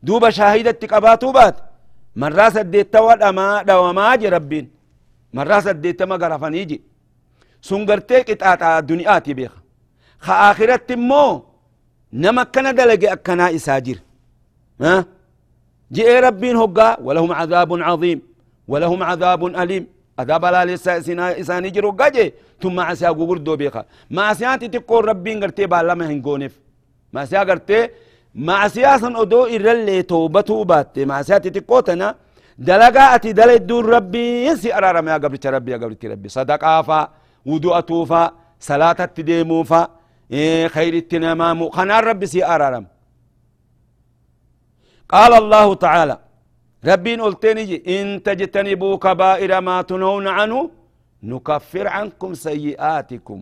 دوبا 0.07 0.31
شاهدة 0.39 0.71
تقباتو 0.83 1.29
بات 1.37 1.57
مرة 2.21 2.49
سديت 2.57 2.95
ودما 3.07 3.47
دوما 3.69 4.17
جي 4.21 4.29
ربين 4.37 4.67
مرة 5.37 5.61
سديت 5.61 6.03
ما 6.03 6.17
قرفني 6.23 6.65
جي 6.65 6.79
سنقرتي 7.69 8.19
قطعة 8.29 8.81
دنياتي 8.81 9.35
بيخ 9.35 9.53
خا 10.25 10.35
آخرت 10.51 10.93
مو 10.93 11.25
نما 12.13 12.43
كان 12.53 12.75
دلق 12.75 13.11
أكنا 13.11 13.47
إساجر 13.57 13.99
ها؟ 14.81 15.05
جئ 15.93 16.21
ربين 16.21 16.57
هقا 16.57 17.01
ولهم 17.07 17.33
عذاب 17.33 17.71
عظيم. 17.89 18.19
ولهم 18.69 19.01
عذاب 19.03 19.43
أليم. 19.47 19.85
أداب 20.19 20.45
لا 20.45 20.65
لسا 20.65 20.93
إساني 21.41 21.71
جرو 21.71 21.91
قجي 22.01 22.27
ثم 22.63 22.75
معسيا 22.75 23.09
غوغردو 23.09 23.57
بيخا. 23.57 23.83
معسيا 24.11 24.57
تتقول 24.57 25.05
ربين 25.09 25.37
غرتي 25.43 25.67
بالما 25.67 26.07
هنغونف 26.11 26.53
معسيا 27.13 27.43
غرتي 27.49 27.89
معسيا 28.35 28.97
سن 29.03 29.17
أدو 29.17 29.41
إرلي 29.55 30.03
توبتو 30.03 30.65
بات 30.65 30.99
معسيا 30.99 31.39
تتقوتنا 31.39 32.09
دلقا 32.59 33.15
أتي 33.15 33.33
دلي 33.33 33.59
دور 33.59 33.87
ربي. 33.87 34.47
ينسي 34.47 34.75
أرارم 34.75 35.09
يا 35.09 35.15
قبل 35.15 35.39
ربي 35.45 35.73
يا 35.73 35.77
قبل 35.77 35.97
ربي. 36.05 36.29
صدقا 36.29 36.83
فا 36.83 37.09
ودوء 37.47 38.05
فا 38.05 38.33
صلاة 38.61 38.93
تديمو 38.93 39.63
فا. 39.65 39.89
إيه 40.33 40.67
خير 40.69 40.95
التنمام 40.95 41.71
خنا 41.71 42.01
ربي 42.01 42.27
سي 42.27 42.45
أرارم. 42.45 42.87
قال 45.09 45.33
الله 45.43 45.75
تعالى 45.75 46.19
ربين 46.85 47.21
قلتني 47.21 47.83
إن 47.95 48.23
تجتنبوا 48.23 48.97
كبائر 48.97 49.61
ما 49.61 49.83
تنهون 49.83 50.29
عنه 50.29 50.71
نكفر 51.23 51.87
عنكم 51.89 52.35
سيئاتكم 52.35 53.39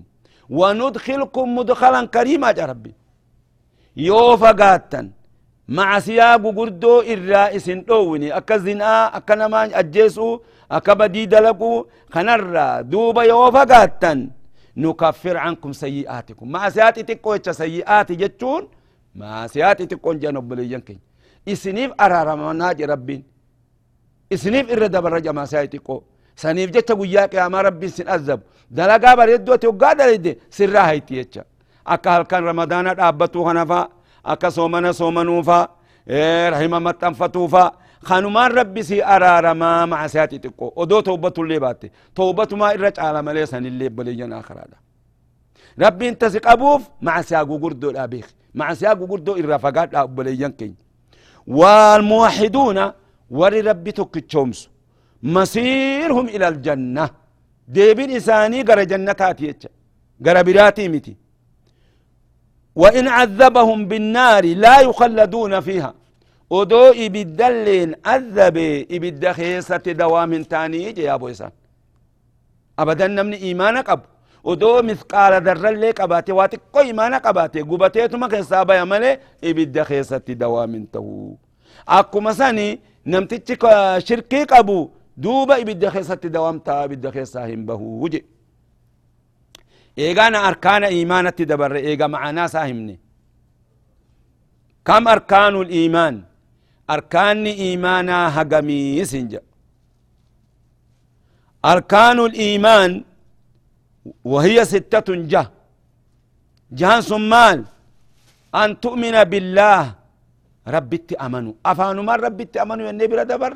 وندخلكم 0.50 1.56
مدخلا 1.56 2.06
كريما 2.14 2.50
يا 2.58 2.66
ربي. 2.66 2.92
يوفا 3.96 4.52
قاتا. 4.60 5.10
مع 5.76 5.88
سياق 6.06 6.42
قردو 6.58 6.94
الرائس 7.14 7.66
دووني 7.88 8.28
أكا 8.38 8.56
زنا 8.64 9.16
أكا 9.16 9.34
نمان 9.40 9.68
أجيسو 9.80 10.28
أكا 10.76 10.92
بدي 11.00 11.26
دلقو 11.32 11.86
خنرا 12.14 12.80
دوبا 12.92 13.22
يوفا 13.30 13.64
قاتا 13.70 14.12
نكفر 14.82 15.36
عنكم 15.44 15.72
سيئاتكم 15.72 16.46
مع 16.54 16.62
سياتي 16.68 17.02
تكو 17.02 17.36
سيئاتي 17.62 18.14
جتون 18.22 18.62
مع 19.20 19.46
سياتي 19.46 19.86
تكون 19.86 20.18
جانب 20.22 20.48
بليجن 20.48 20.80
كي 20.88 20.98
isiniif 21.46 21.92
araaramanaa 21.98 22.74
je 22.74 22.86
rabbiin 22.86 23.24
isiniif 24.30 24.70
irra 24.72 24.88
dabarra 24.88 25.20
jamaasaa 25.20 25.66
xiqqoo 25.66 26.02
saniif 26.36 26.70
jecha 26.74 26.94
guyyaa 26.94 27.28
qiyaamaa 27.28 27.62
rabbiin 27.62 27.92
sin 27.92 28.08
azabu 28.08 28.42
dalagaa 28.70 29.16
bareeddoo 29.16 29.54
ati 29.54 29.66
hoggaa 29.66 29.94
dalagde 29.94 30.38
sirraa 30.50 30.84
hayti 30.84 31.14
jecha 34.24 34.32
akka 34.32 34.50
halkan 34.50 34.50
ramadaana 34.50 34.50
dhaabbatuu 34.50 34.50
kanafaa 34.50 34.50
akka 34.50 34.50
soomana 34.50 34.92
soomanuufaa 34.92 35.68
rahima 36.50 36.80
maxxanfatuufaa 36.80 37.72
kanumaan 38.08 38.52
rabbi 38.52 38.84
si 38.84 39.02
araaramaa 39.02 39.86
macasiyaati 39.86 40.38
xiqqoo 40.38 40.72
odoo 40.76 41.02
towbatullee 41.02 41.60
baatte 41.60 41.90
towbatumaa 42.14 42.74
irra 42.74 42.90
caala 42.92 43.22
malee 43.22 43.46
sanillee 43.46 43.90
boleyyan 43.90 44.32
akhiraadha 44.32 44.76
rabbiin 45.78 46.16
tasi 46.16 46.40
qabuuf 46.40 46.82
macasiyaa 47.00 47.44
gugurdoodhaa 47.44 48.08
beeki 48.08 48.34
macasiyaa 48.54 48.94
gugurdoo 48.94 49.36
irraa 49.36 49.58
fagaadhaa 49.58 50.04
obboleeyyan 50.04 50.52
keenya 50.52 50.84
والموحدون 51.46 52.78
ور 53.30 53.54
ربي 53.66 53.92
تكتشومس 53.92 54.70
مسيرهم 55.22 56.26
إلى 56.28 56.48
الجنة 56.48 57.10
ديبين 57.68 58.10
إساني 58.10 58.62
قرى 58.62 58.84
جنتات 58.86 59.40
يتشا 59.40 59.68
قرى 60.26 60.42
براتي 60.42 60.88
متي 60.88 61.16
وإن 62.76 63.08
عذبهم 63.08 63.88
بالنار 63.88 64.44
لا 64.44 64.80
يخلدون 64.80 65.60
فيها. 65.60 65.94
ودو 66.50 66.84
إبدلين 67.04 67.94
عذب 68.04 68.56
إبد 68.90 69.32
خيسة 69.32 69.76
دوام 69.76 70.42
تاني 70.42 70.82
يا 70.98 71.14
أبو 71.14 71.28
إسان 71.28 71.50
أبدا 72.78 73.06
نمني 73.06 73.36
إيمانك 73.42 73.90
أبو 73.90 74.02
ودو 74.44 74.82
مثقال 74.82 75.42
ذر 75.42 75.68
اللي 75.68 75.90
قباتي 75.90 76.32
واتقو 76.32 76.80
إيمانا 76.80 77.18
قباتي. 77.18 77.60
قباتي 77.62 78.16
ما 78.16 78.28
كيسابا 78.28 78.74
يمالي 78.74 79.18
إبدا 79.44 79.84
خيسة 79.84 80.26
دوام 80.28 80.84
تهو. 80.84 81.34
أكو 81.88 82.20
مساني 82.20 82.78
نمتتك 83.06 83.62
شركي 83.98 84.44
قبو. 84.44 84.90
دوبا 85.16 85.60
إبدا 85.60 85.90
خيسة 85.90 86.14
دوام 86.14 86.58
تا 86.58 86.84
إبدا 86.84 87.10
خيسة 87.10 87.54
هم 87.54 87.66
بهو 87.66 88.02
وجي. 88.02 88.24
إيغانا 89.98 90.38
أركان 90.48 90.82
إيمانة 90.84 91.38
دبر 91.50 91.74
إيغا 91.76 92.06
معنا 92.06 92.46
ساهمني 92.46 92.96
كم 94.86 95.08
أركان 95.08 95.54
الإيمان 95.64 96.14
أركان 96.90 97.46
إيمانا 97.46 98.16
هقمي 98.36 99.04
سنجا 99.04 99.40
أركان 101.64 102.18
الإيمان 102.30 103.04
وهي 104.24 104.64
ستة 104.64 105.08
جه 105.32 105.44
جهان 106.78 107.02
سمال 107.10 107.58
أن 108.54 108.70
تؤمن 108.80 109.16
بالله 109.30 109.82
ربي 110.74 110.98
أمنوا 111.26 111.54
أفانوا 111.66 112.02
ما 112.08 112.14
ربي 112.16 112.44
أمنوا 112.62 112.86
يا 112.86 113.24
دبر 113.32 113.52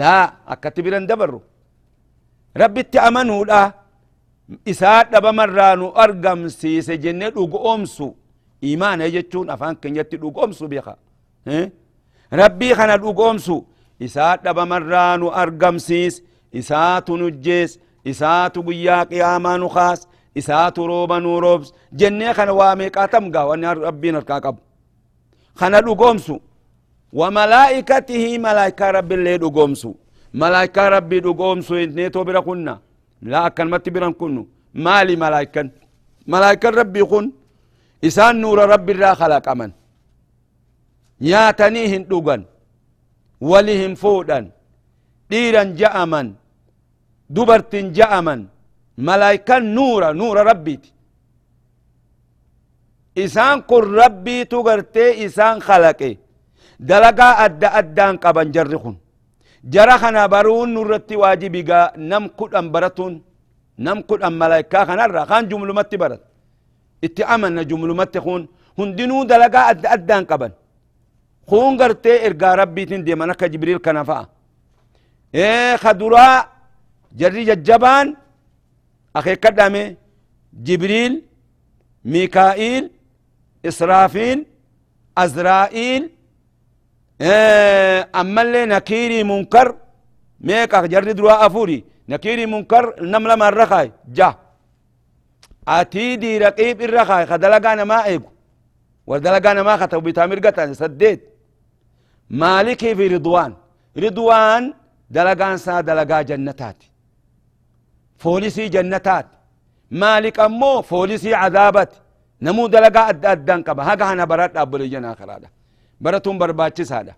لا 0.00 0.16
أكتبر 0.54 0.92
دبر 1.10 1.30
ربي 2.62 2.82
أمنوا 3.08 3.40
لا 3.50 3.81
مرانو 5.38 5.88
أرقم 5.88 6.48
سيس 6.48 6.90
جنة 6.90 7.32
أمسو 7.74 8.14
إيمان 8.64 9.00
يجتون 9.00 9.50
أفان 9.50 9.74
كن 9.74 9.96
يتي 9.96 10.16
أمسو 10.44 10.66
بيخا 10.66 10.96
ربي 12.32 12.74
خنا 12.74 12.94
أمسو 13.30 13.64
إساء 14.02 14.36
دبا 14.44 14.64
مرانو 14.64 15.28
أرقم 15.28 15.78
سيس 15.78 16.22
إساء 16.54 17.00
تنجيس 17.00 17.72
isaatu 18.04 18.62
guyyaa 18.66 19.06
qiyaamaa 19.06 19.58
nu 19.58 19.68
kaas. 19.68 20.08
Isaatu 20.34 20.86
rooba 20.86 21.20
nu 21.20 21.40
roobs. 21.40 21.68
Jennee 21.98 22.34
kana 22.34 22.52
waa 22.52 22.74
meeqaatam 22.76 23.30
gaa? 23.30 23.46
Wanni 23.46 23.66
rabbiin 23.86 24.14
harkaa 24.14 24.40
qabu. 24.40 24.60
Kana 25.58 25.80
dhugoomsu 25.82 26.40
وملائكته 27.12 28.38
ملائكة 28.38 28.90
رب 28.90 29.12
اللي 29.12 29.38
دقومسو 29.38 29.94
ملائكة 30.34 30.88
ربي 30.88 31.20
دقومسو 31.20 31.74
نيتو 31.74 32.24
برا 32.24 32.40
كنا 32.40 32.78
لا 33.30 33.38
أكن 33.46 33.66
مت 33.72 33.86
برا 33.94 34.10
كنو. 34.20 34.42
مالي 34.84 35.14
ملائكة 35.24 35.70
ملائكة 36.32 36.68
ربي 36.80 37.02
كن 37.10 37.26
إسان 38.08 38.34
نور 38.42 38.58
رب 38.72 38.88
الرا 38.94 39.10
خلق 39.20 39.46
أمن. 39.52 39.70
ياتنيهن 41.30 42.04
دقن 42.10 42.40
ولهم 43.50 43.92
فودن. 44.02 44.44
ديرا 45.30 45.64
جأمن 45.80 46.26
دبرتن 47.36 47.86
جأمن 47.98 48.40
ملائكة 49.08 49.58
نورا 49.76 50.10
نور 50.20 50.36
ربيتي 50.50 50.92
إسان 53.24 53.56
قل 53.70 53.84
ربي 54.02 54.38
تغرتي 54.52 55.06
إسان 55.26 55.56
خلقي. 55.68 56.12
دلقا 56.90 57.28
أدى 57.44 57.68
أدان 57.80 58.14
قبن 58.24 58.48
جرخنا 59.64 60.26
برون 60.26 60.68
نورتي 60.74 61.16
واجبي 61.22 61.62
نم 62.10 62.24
كد 62.38 62.54
أمبرتون 62.60 63.12
نم 63.86 63.98
كد 64.08 64.22
أم 64.22 64.34
ملائكة 64.38 64.84
خنا 64.88 65.24
خان 65.30 65.48
جمل 65.50 65.70
مت 65.78 65.94
برت 66.00 66.22
اتعاملنا 67.04 67.62
جمل 67.70 67.90
مت 68.00 68.14
خون 68.24 68.42
هندنو 68.78 69.18
دلقا 69.30 69.60
أدى 69.70 69.88
أدان 69.94 70.24
قبن 70.30 70.52
خون 71.48 71.72
قرتي 71.80 72.12
إرقا 72.26 72.54
ربي 72.60 72.82
تندي 72.90 73.14
منك 73.20 73.44
جبريل 73.52 73.78
كنفا 73.86 74.18
إيه 75.34 75.76
خدرا 75.82 76.28
جري 77.20 77.44
ججبان 77.48 78.06
أخي 79.16 79.36
كدامي 79.42 79.84
جبريل 80.66 81.12
ميكائيل 82.04 82.84
إسرافيل 83.68 84.38
أزرائيل 85.18 86.02
أما 87.22 88.42
اللي 88.42 88.66
نكيري 88.66 89.24
منكر 89.24 89.76
ميك 90.40 90.74
جري 90.76 91.12
دروا 91.12 91.46
أفوري 91.46 91.84
نكيري 92.08 92.46
منكر 92.46 92.84
نملا 93.12 93.36
من 93.36 93.42
رخاي 93.60 93.92
جا 94.08 94.34
أتيدي 95.68 96.38
رقيب 96.38 96.82
الرخاي 96.82 97.26
خدلقانا 97.26 97.84
ما 97.84 98.04
إيقو 98.04 98.30
ودلقانا 99.06 99.62
ما 99.62 99.76
خطو 99.76 100.00
بتامير 100.00 100.38
قتل 100.46 100.76
سديت 100.76 101.20
مالكي 102.30 102.94
في 102.94 103.06
رضوان 103.14 103.52
رضوان 104.04 104.74
دلقان 105.10 105.56
سا 105.64 105.80
دلقا 105.80 106.22
جنتاتي 106.22 106.88
فوليسي 108.22 108.68
جنتات 108.68 109.26
مالك 109.90 110.40
أمو 110.40 110.82
فوليسي 110.82 111.34
عذابت 111.34 111.92
نمو 112.42 112.66
دلقا 112.66 113.08
أد 113.08 113.26
أدان 113.26 113.62
قبا 113.66 113.82
هاقا 113.88 114.04
هنا 114.12 114.24
برات 114.24 114.56
أبو 114.56 114.76
لجنا 114.76 115.12
آخر 115.12 115.30
هذا 115.34 115.48
براتون 116.04 116.36
برباتشس 116.40 116.90
هذا 116.96 117.14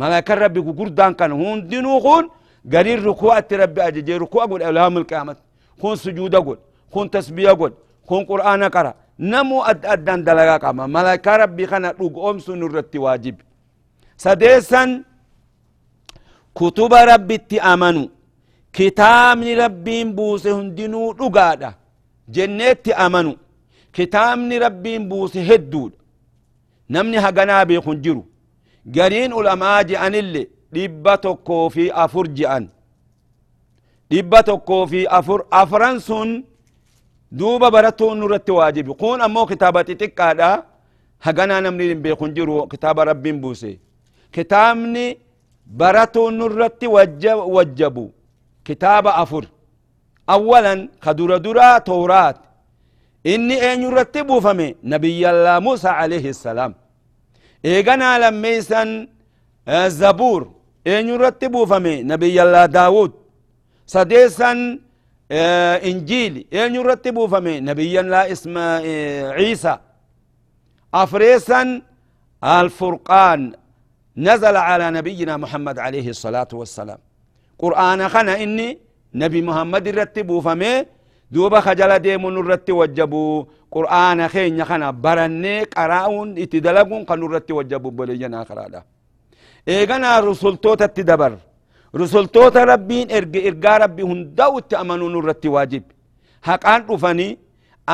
ملاك 0.00 0.30
ربي 0.42 0.60
قردان 0.78 1.12
كان 1.18 1.32
هون 1.40 1.58
دينو 1.70 2.00
خون 2.04 2.24
قرير 2.72 2.98
ركوع 3.08 3.38
ربي 3.62 3.80
أججي 3.88 4.16
ركوع 4.24 4.42
أقول 4.44 4.60
إلهام 4.68 4.94
القيامة 5.02 5.36
خون 5.80 5.96
سجود 6.04 6.34
أقول 6.40 6.58
خون 6.92 7.06
تسبيح 7.14 7.50
أقول 7.54 7.72
خون 8.08 8.22
قرآن 8.30 8.62
قرأ 8.74 8.92
نمو 9.30 9.58
أد 9.70 9.80
أدان 9.92 10.20
دلقا 10.26 10.56
قبا 10.62 10.84
ملاك 10.96 11.26
ربي 11.42 11.64
خنا 11.70 11.88
رق 12.00 12.16
أمس 12.28 12.46
نرتي 12.60 12.98
واجب 13.04 13.36
سديسا 14.24 14.82
كتب 16.58 16.92
ربي 17.10 17.36
تأمنوا 17.50 18.08
kitaabni 18.74 19.54
rabbiin 19.54 20.16
buuse 20.16 20.50
hundinuu 20.50 21.08
dhugaadha. 21.18 21.74
Jenneetti 22.36 22.92
amanu. 22.94 23.34
Kitaabni 23.92 24.58
rabbiin 24.58 25.08
buuse 25.10 25.40
hedduudha. 25.50 25.96
Namni 26.88 27.16
haganaa 27.16 27.64
beekun 27.64 28.00
jiru. 28.02 28.24
Gariin 28.86 29.32
ulamaa 29.32 29.82
je'anille 29.84 30.48
dhibba 30.74 31.16
tokkoo 31.18 31.70
fi 31.70 31.90
afur 32.04 32.26
je'an. 32.36 32.68
Dhibba 34.10 34.42
tokkoo 34.42 34.86
fi 34.86 35.06
afur. 35.18 35.40
Afran 35.50 35.98
sun 36.00 36.44
duuba 37.38 37.70
baratuun 37.70 38.18
nurratti 38.18 38.52
waajibi. 38.52 38.94
Kun 38.94 39.20
ammoo 39.22 39.46
kitaaba 39.46 39.82
xixiqqaadha. 39.84 40.50
Haganaa 41.18 41.60
namni 41.60 41.88
hin 41.88 42.00
beekun 42.02 42.34
jiru. 42.34 42.66
Kitaaba 42.68 43.04
rabbiin 43.04 43.40
buuse. 43.40 43.78
Kitaabni 44.32 45.06
baratuun 45.66 46.34
nurratti 46.38 46.86
wajjabu. 47.56 48.12
Kitaaba 48.64 49.14
afur. 49.22 49.44
Awalan 50.26 50.88
ka 51.00 51.14
dura 51.14 51.38
duraa 51.38 51.80
tooraat 51.80 52.36
inni 53.32 53.54
eenyurratti 53.68 54.22
buufame 54.28 54.76
nabiyyallaa 54.82 55.60
musa 55.60 55.90
alayhi 55.96 56.34
salaam 56.34 56.72
eeganaa 57.64 58.18
lammeeysan 58.18 59.08
zabuur 59.88 60.42
eenyurratti 60.92 61.48
buufame 61.48 62.02
nabiyyallaa 62.02 62.68
daawud 62.78 63.12
sadeessan 63.94 64.58
injiili 65.90 66.46
eenyurratti 66.60 67.12
buufame 67.12 67.60
nabiyyallaa 67.60 68.26
isma 68.34 68.66
ciisa 69.38 69.72
afreessan 71.02 71.82
الفرقان 72.60 73.52
نزل 74.16 74.56
على 74.56 74.90
نبينا 74.90 75.36
محمد 75.36 75.78
عليه 75.78 76.08
الصلاة 76.14 76.48
والسلام 76.52 76.98
قرآن 77.58 78.08
خنا 78.08 78.42
إني 78.42 78.78
نبي 79.14 79.42
محمد 79.48 79.88
رتبوا 79.88 80.40
فمي 80.40 80.74
دوبا 81.34 81.60
خجل 81.66 81.92
ديمون 81.98 82.36
الرت 82.42 82.68
وجبوا 82.70 83.44
قرآن 83.74 84.18
خين 84.32 84.64
خنا 84.68 84.88
برني 85.04 85.54
قراؤون 85.76 86.28
اتدلقون 86.42 87.02
قنو 87.08 87.26
الرت 87.26 87.50
وجبوا 87.58 87.90
بلينا 87.98 88.40
خرادا. 88.48 88.80
إيغانا 89.68 90.20
رسول 90.20 90.54
توتا 90.64 90.86
تدبر 90.96 91.32
رسول 92.00 92.24
توتا 92.34 92.64
ربين 92.72 93.06
إرق 93.16 93.34
إرقا 93.48 93.72
ربي 93.82 94.02
هندو 94.10 94.58
تأمنون 94.70 95.14
الرت 95.20 95.44
واجب. 95.46 95.84
حقان 96.46 96.80
رفني 96.90 97.28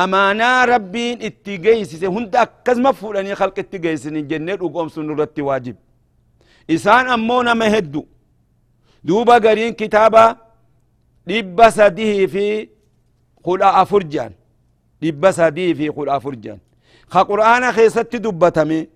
أمانا 0.03 0.65
ربين 0.73 1.15
اتجيسي 1.27 2.07
هند 2.15 2.35
أكزم 2.35 2.85
فولاني 2.91 3.35
خلق 3.41 3.57
اتجيسي 3.59 4.21
جنة 4.31 4.61
وقوم 4.61 4.87
سنو 4.93 5.13
الرت 5.13 5.39
واجب. 5.39 5.75
إسان 6.69 7.05
أمونا 7.15 7.53
مهدو. 7.53 8.03
دوبا 9.03 9.35
قرين 9.43 9.73
كتابا 9.73 10.25
dhibba 11.27 11.71
sadii 11.71 12.27
fi 12.33 12.69
fi 15.77 15.89
kudha 15.95 16.13
afur 16.15 16.35
jan 16.43 16.59
ka 17.09 17.21
qur'aana 17.25 17.73
keessatti 17.73 18.19
dubbatame 18.19 18.87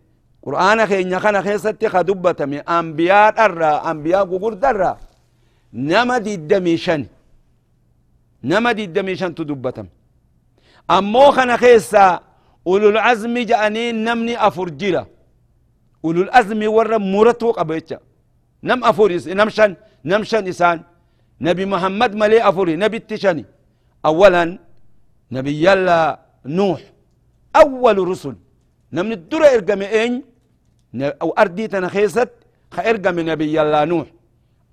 qur'aana 0.46 0.88
keenya 0.88 1.20
kana 1.20 1.42
keessatti 1.44 1.86
ka 1.90 2.04
dubbatame 2.04 2.58
ambiyaadharra 2.66 3.72
ambiyaa 3.92 4.26
gugurdarra 4.26 4.98
nama 5.74 6.20
diddamii 6.20 6.78
shan 6.78 7.02
nama 8.44 8.74
diddamii 8.74 9.18
shantu 9.22 9.46
dubbatame 9.46 9.90
ammoo 10.88 11.32
kana 11.32 11.58
keessaa 11.58 12.20
ulul 12.66 12.98
azmi 13.12 13.46
ja'anii 13.52 13.94
namni 13.94 14.36
afur 14.48 14.70
jira 14.80 15.04
ulul 16.04 16.30
azmi 16.40 16.68
warra 16.68 17.00
muratuu 17.00 17.54
qaba 17.58 17.74
jecha 17.80 17.98
nam 18.64 18.80
afur 18.84 19.10
nam 19.40 19.50
shan 19.50 19.72
nam 20.04 20.24
shan 20.24 20.46
isaan 20.48 20.80
نبي 21.42 21.66
محمد 21.66 22.16
ملي 22.16 22.40
أفوري 22.50 22.76
نبي 22.76 22.98
التشاني 22.98 23.46
أولا 24.06 24.60
نبي 25.32 25.54
يلا 25.66 26.20
نوح 26.46 26.82
أول 27.56 27.98
رسل. 28.08 28.36
نمن 28.94 29.12
الدرة 29.12 29.46
إرقم 29.46 29.82
إين 29.82 30.24
أو 31.22 31.30
أردي 31.42 31.68
تنخيست 31.68 32.30
خإرقم 32.72 33.20
نبي 33.20 33.48
يلا 33.58 33.86
نوح. 33.86 34.08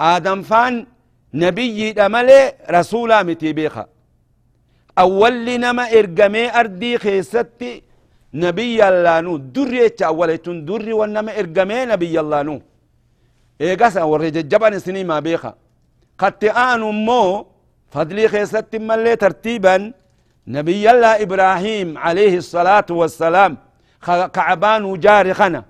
آدم 0.01 0.43
فان 0.43 0.87
نبي 1.35 1.93
دملي 1.93 2.53
رسولا 2.71 3.23
متي 3.23 3.53
بيخا 3.53 3.87
أول 4.99 5.61
نما 5.61 5.85
إرقمي 5.99 6.45
أردي 6.61 6.99
خيستي 6.99 7.83
نبي 8.35 8.79
يلا 8.81 9.21
نوح. 9.21 9.41
دري 9.55 9.91
أولتون 10.03 10.65
دري 10.65 10.93
ونما 10.93 11.39
إرقمي 11.39 11.85
نبي 11.85 12.15
يلا 12.15 12.43
نوح. 12.43 12.63
قسا 13.81 14.03
ورججبان 14.03 14.79
سنين 14.79 15.07
ما 15.07 15.21
بيخا 15.21 15.55
قد 16.19 16.45
آن 16.45 16.81
مو 16.81 17.47
فضلي 17.95 18.29
خيست 18.29 18.77
ملي 18.89 19.17
ترتيبا. 19.17 19.77
نبي 20.57 20.85
الله 20.93 21.13
إبراهيم 21.25 21.89
عليه 22.05 22.35
الصلاة 22.43 22.89
والسلام 23.01 23.53
كعبان 24.37 24.85
وجاري 24.85 25.35
خنا. 25.35 25.63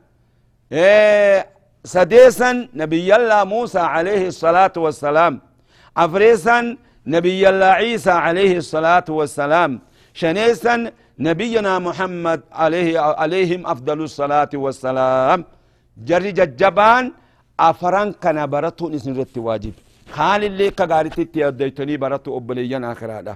إيه 0.73 1.47
سديسا 1.85 2.51
نبي 2.83 3.09
الله 3.17 3.45
موسى 3.55 3.83
عليه 3.95 4.23
الصلاة 4.33 4.73
والسلام. 4.85 5.33
أفريسا 6.05 6.77
نبي 7.15 7.43
الله 7.51 7.71
عيسى 7.81 8.15
عليه 8.27 8.57
الصلاة 8.63 9.09
والسلام. 9.19 9.71
شنيسا 10.21 10.75
نبينا 11.29 11.73
محمد 11.79 12.41
عليه 12.53 13.01
عليهم 13.21 13.61
أفضل 13.73 13.99
الصلاة 14.09 14.53
والسلام. 14.65 15.45
جري 16.09 16.33
ججبان 16.39 17.05
أفران 17.61 18.09
كان 18.23 18.39
برتو 18.53 18.89
نسن 18.89 19.13
واجب. 19.37 19.75
خال 20.17 20.43
اللي 20.51 20.71
كغارتي 20.79 21.25
تيوديتني 21.25 21.97
براتو 22.03 22.31
أبليان 22.39 22.85
آخرادا 22.93 23.35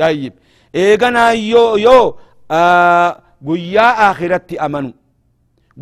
طيب 0.00 0.32
إيغانا 0.74 1.24
يو 1.52 1.76
يو 1.86 2.00
آه 2.50 3.10
قيا 3.48 3.88
آخرتي 4.10 4.56
أمنو. 4.66 4.92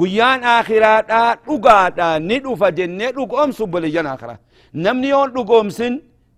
قيان 0.01 0.41
آخرادا 0.59 1.21
لغادا 1.47 2.09
ندوفا 2.29 2.69
جنة 2.79 3.11
لغوم 3.17 3.51
سبليان 3.59 4.07
آخرا. 4.15 4.37
نمني 4.85 5.09
يون 5.09 5.29
لغوم 5.37 5.69
سن 5.79 5.95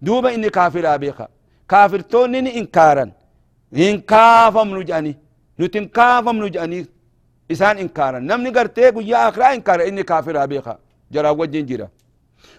دوبا 0.07 0.29
إني 0.35 0.49
كافر 0.57 0.85
أبيخا 0.95 1.27
كافر 1.71 2.01
توني 2.13 2.51
إنكارا 2.61 3.05
إنكافم 3.87 4.69
نجاني. 4.79 5.13
نتنكافم 5.61 6.37
نجاني. 6.45 6.81
إسان 7.53 7.77
إنكارا 7.85 8.19
نمني 8.29 8.51
قرتي 8.57 8.91
قيا 8.97 9.19
آخرا 9.29 9.47
إنكارا 9.55 9.83
إني 9.89 10.03
كافر 10.11 10.37
أبيخا 10.45 10.75
جرا 11.13 11.31
وجين 11.41 11.67
جرا 11.71 11.89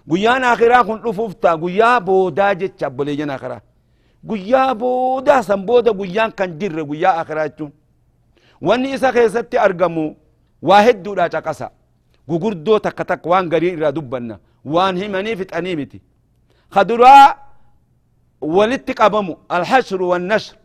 guyyaan 0.08 0.44
akiraa 0.44 0.84
kun 0.84 1.02
dhufuuf 1.04 1.36
ta'a 1.42 1.58
guyyaa 1.58 2.00
boodaa 2.00 2.56
jecha 2.56 2.88
abboleeyyan 2.88 3.30
akiraa 3.30 3.62
guyyaa 4.24 4.76
boodaa 4.76 5.44
san 5.44 5.66
booda 5.66 5.92
guyyaan 5.94 6.32
kan 6.32 6.58
jirre 6.60 6.84
guyyaa 6.84 7.18
akiraa 7.22 7.48
jechuun 7.50 7.72
wanni 8.62 8.92
isa 8.94 9.12
keessatti 9.14 9.58
argamu 9.58 10.16
waa 10.62 10.82
hedduudha 10.82 11.30
caqasa 11.30 11.72
gugurdoo 12.28 12.80
takka 12.80 13.06
takka 13.06 13.30
waan 13.30 13.50
garii 13.50 13.74
irraa 13.78 13.92
dubbanna 13.92 14.40
waan 14.66 14.98
himanii 14.98 15.36
fixanii 15.36 15.76
miti 15.76 16.02
kaduraa 16.74 17.36
walitti 18.42 18.94
qabamu 18.94 19.38
alhashru 19.50 20.10
wannashr 20.10 20.56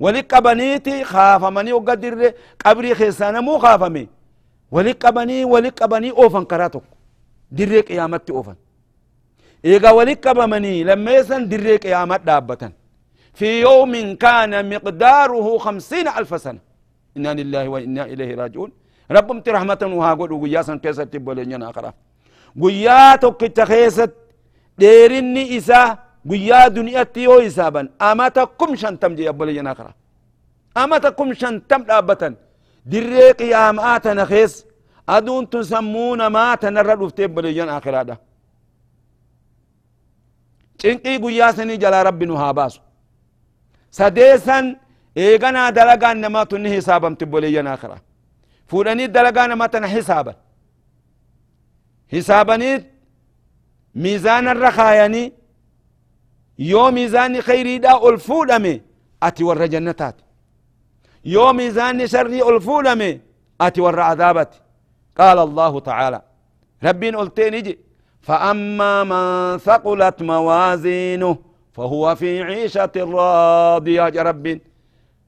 walit 0.00 0.26
qabaniiti 0.26 1.04
kaafamanii 1.12 1.70
hogga 1.72 1.96
dirre 1.96 2.34
qabrii 2.64 2.94
keessaa 2.94 3.32
namuu 3.32 3.58
kaafame 3.58 4.08
walit 4.70 4.98
qabanii 4.98 5.44
walit 5.44 5.74
qabanii 5.78 6.12
oofan 6.16 6.46
karaa 6.46 6.68
tokko 6.70 6.95
dirree 7.50 7.82
qiyaamatti 7.82 8.32
oofan 8.32 8.56
ولك 9.66 10.28
بمني 10.28 10.84
لما 10.84 11.10
يسن 11.18 11.48
دريك 11.48 11.84
يا 11.84 12.04
دابة 12.04 12.62
في 13.38 13.60
يوم 13.60 13.92
كان 14.24 14.52
مقداره 14.74 15.46
خمسين 15.58 16.08
ألف 16.08 16.30
سنة 16.44 16.60
إنا 17.16 17.34
لله 17.38 17.64
وإنا 17.68 18.04
إليه 18.12 18.30
راجعون 18.40 18.70
ربهم 19.10 19.42
رحمة 19.56 19.82
وهاقول 19.98 20.30
وقياسا 20.32 20.74
كيسة 20.84 21.04
تبولين 21.12 21.52
ينا 21.52 21.70
أخرى 21.70 21.90
قياتك 22.62 23.40
تخيست 23.58 24.12
ديرني 24.78 25.42
إسا 25.58 25.80
قيا 26.30 26.68
دنيا 26.76 27.02
تيو 27.14 27.38
إسابا 27.48 27.82
أماتكم 28.10 28.70
شنتم 28.82 29.12
جي 29.18 29.28
أبولين 29.28 29.66
أخرى 29.66 29.92
أماتكم 30.82 31.28
شنتم 31.40 31.82
دابة 31.90 32.22
دريك 32.92 33.40
يا 33.54 33.64
ماتنا 33.78 34.24
خيس 34.30 34.52
أدون 35.08 35.50
تسمون 35.50 36.26
ما 36.26 36.54
تنرد 36.54 37.08
في 37.08 37.14
تبولين 37.26 37.68
أخرى 37.68 38.04
ده 38.04 38.18
cinqii 40.82 41.18
guyyaa 41.18 41.52
sanii 41.52 41.76
jalaa 41.78 42.02
rabbi 42.04 42.26
nu 42.26 42.34
haa 42.36 42.52
baasu 42.58 42.80
sadeesan 43.98 44.66
eeganaa 45.16 45.70
dalagaan 45.76 46.18
namaa 46.24 46.46
tunni 46.50 46.70
hisaabamti 46.74 47.24
boleeyyan 47.32 47.66
akira 47.66 47.96
fuudhanii 48.70 49.08
dalagaa 49.14 49.46
namaa 49.52 49.68
tana 49.68 49.86
hisaaban 49.94 50.34
hisaabanii 52.14 52.76
miizaanarra 54.02 54.70
kaayanii 54.78 55.32
yoo 56.72 56.90
miizaanni 56.96 57.40
khayriidhaa 57.48 57.96
ol 58.08 58.18
fuudhame 58.28 58.74
ati 59.26 59.42
warra 59.48 59.68
jannataati 59.74 60.24
yoo 61.34 61.52
miizaanni 61.52 62.08
sharrii 62.14 62.42
ol 62.50 62.60
fuudhame 62.68 63.10
ati 63.66 63.80
warra 63.86 64.04
adaabati 64.12 64.58
qaala 65.18 65.40
allahu 65.48 65.80
tacaala 65.80 66.20
rabbiin 66.82 67.14
olteen 67.22 67.54
ije 67.54 67.74
فأما 68.26 69.04
من 69.04 69.58
ثقلت 69.58 70.22
موازينه 70.22 71.38
فهو 71.72 72.14
في 72.14 72.42
عيشة 72.42 72.90
راضية. 72.96 74.06
يا 74.14 74.22
رب 74.22 74.60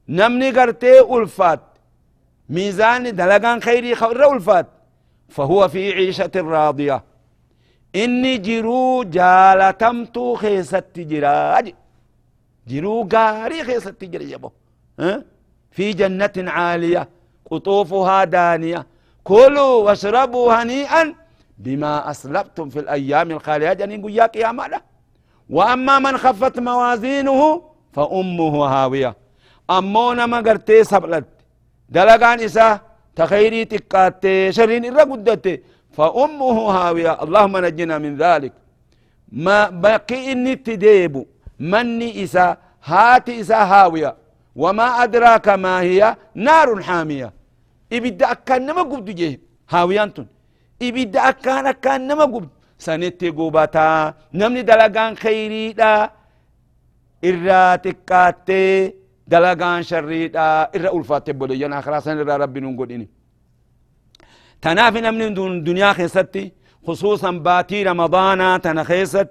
نمني 0.09 0.51
قرتي 0.51 1.01
ألفات. 1.01 1.61
ميزان 2.49 3.17
دلقان 3.17 3.63
خيري 3.63 3.95
خير 3.95 4.33
ألفات. 4.33 4.67
فهو 5.29 5.69
في 5.69 5.93
عيشة 5.93 6.31
راضية. 6.37 7.05
jiruu 8.47 9.05
jaalatamtuu 9.05 10.37
keessatti 10.37 11.05
jiraa 11.05 11.63
jiruu 12.67 13.05
gaarii 13.05 13.65
keessatti 13.69 14.07
jira 14.09 14.25
jabo 14.25 14.53
في 15.71 15.93
جنة 15.93 16.51
عالية. 16.51 17.09
قطوفها 17.51 18.25
دانية. 18.25 18.87
كلوا 19.25 19.83
واشربوا 19.85 20.53
هنيئا 20.53 21.15
بما 21.59 22.11
أسلفتم 22.11 22.69
في 22.69 22.79
الأيام 22.79 23.31
الخالية. 23.31 23.73
جنين 23.73 24.07
قياك 24.07 24.37
يا 24.37 24.53
مالا 24.53 24.83
وأما 25.51 25.99
من 25.99 26.19
خفت 26.19 26.59
موازينه 26.59 27.63
فأمه 27.93 28.65
هاوية. 28.67 29.17
أمونا 29.71 30.27
ما 30.27 30.39
قرتي 30.39 30.85
سبلت. 30.85 31.25
دلقان 31.89 32.41
إسا 32.41 32.81
تخيري 33.17 33.65
تقات 33.65 34.23
شرين 34.51 34.85
إرى 34.85 35.03
قدت 35.11 35.63
فأمه 35.93 36.57
هاوية. 36.71 37.23
اللهم 37.23 37.57
نجنا 37.57 37.99
من 37.99 38.17
ذلك. 38.17 38.53
ما 39.33 39.71
بقي 39.71 40.33
إني 40.33 40.57
تديب 40.57 41.27
مني 41.61 42.25
إسا 42.25 42.57
هاتي 42.85 43.41
إسا 43.41 43.57
هاوية. 43.57 44.17
وما 44.57 45.03
أدراك 45.03 45.49
ما 45.49 45.81
هي؟ 45.81 46.17
نار 46.35 46.83
حامية. 46.83 47.38
أكان 47.93 48.67
نما 48.67 48.83
قبض 48.83 49.09
جيه 49.11 49.41
هاويانتون 49.71 50.27
إبدا 50.83 51.29
أكان 51.29 51.67
أكان 51.67 52.01
نما 52.09 52.25
قبض 52.35 52.49
سنتي 52.79 53.29
قبطا 53.39 54.15
نمني 54.35 54.63
دلقان 54.63 55.17
خيري 55.17 55.73
دا 55.73 56.11
إرى 57.25 57.79
تكاتي 57.85 58.95
دلقان 59.33 59.83
شري 59.83 60.29
دا 60.29 60.45
إرى 60.77 60.89
ألفات 60.97 61.31
بوليان 61.31 61.73
آخرا 61.73 62.01
سن 62.05 62.19
إرى 62.23 62.35
ربي 62.43 62.61
ننقل 62.61 62.93
إني 62.93 63.09
تنافي 64.63 65.01
نمني 65.01 65.61
دنيا 65.69 65.93
خيستي 65.99 66.53
خصوصا 66.87 67.31
باتي 67.31 67.83
رمضان 67.83 68.41
تنخيست 68.65 69.29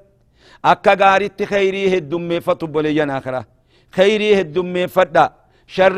أكا 0.66 0.94
غارت 1.02 1.44
خيري 1.44 1.98
هدومي 1.98 2.38
فتو 2.46 2.68
بوليان 2.68 3.10
آخرا 3.10 3.42
خيري 3.98 4.30
هدومي 4.42 4.88
فدا 4.88 5.26
شر 5.68 5.98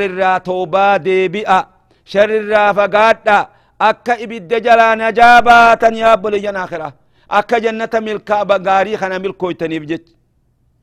الرا 2.15 2.15
توبا 2.15 2.15
ديبئا 2.15 2.15
شر 2.15 2.29
الرا 2.39 2.73
فقادا 2.77 3.47
أكا 3.81 4.23
إبد 4.23 4.51
جلا 4.65 4.95
نجابا 4.95 5.73
تنياب 5.81 6.21
بوليان 6.21 6.55
آخرا 6.55 6.93
أكا 7.31 7.57
جنة 7.59 7.93
ملكا 7.93 8.43
بغاري 8.43 8.97
خنا 8.97 9.17
ملكو 9.17 9.51
تنيبجت 9.51 10.05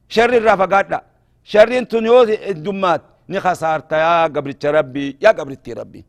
شر 0.08 0.32
الرا 0.40 0.56
فقادا. 0.56 1.00
شر 1.52 1.82
تنيوز 1.82 2.30
الدمات. 2.30 3.02
نخسارت 3.28 3.92
يا 3.92 4.24
قبرت 4.34 4.66
ربي 4.66 5.16
يا 5.24 5.30
قبرت 5.38 5.68
ربي 5.68 6.04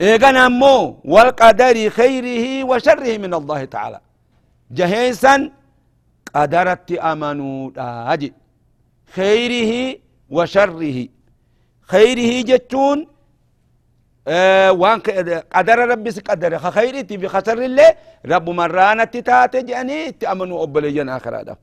إيغانا 0.00 0.48
مو 0.48 1.00
والقدر 1.04 1.76
خيره 1.98 2.64
وشره 2.64 3.18
من 3.18 3.34
الله 3.34 3.64
تعالى. 3.64 4.00
جهيسا 4.70 5.34
قدرت 6.34 6.92
أمنوا 6.92 7.70
داجي 7.70 8.32
خيره 9.16 9.72
وشره. 10.30 10.98
خيره 11.92 12.32
جتون 12.50 12.98
آه 14.28 14.72
وان 14.72 14.98
قدر 15.54 15.78
ربي 15.88 16.10
قدر. 16.10 16.58
خيرتي 16.58 17.18
في 17.18 17.28
خسر 17.28 17.58
الله 17.58 17.94
رب 18.26 18.50
مرانا 18.50 19.04
تتاتي 19.04 19.62
جاني 19.62 20.12
تأمنوا 20.12 20.62
أبليا 20.62 21.16
آخر 21.16 21.40
هذا 21.40 21.56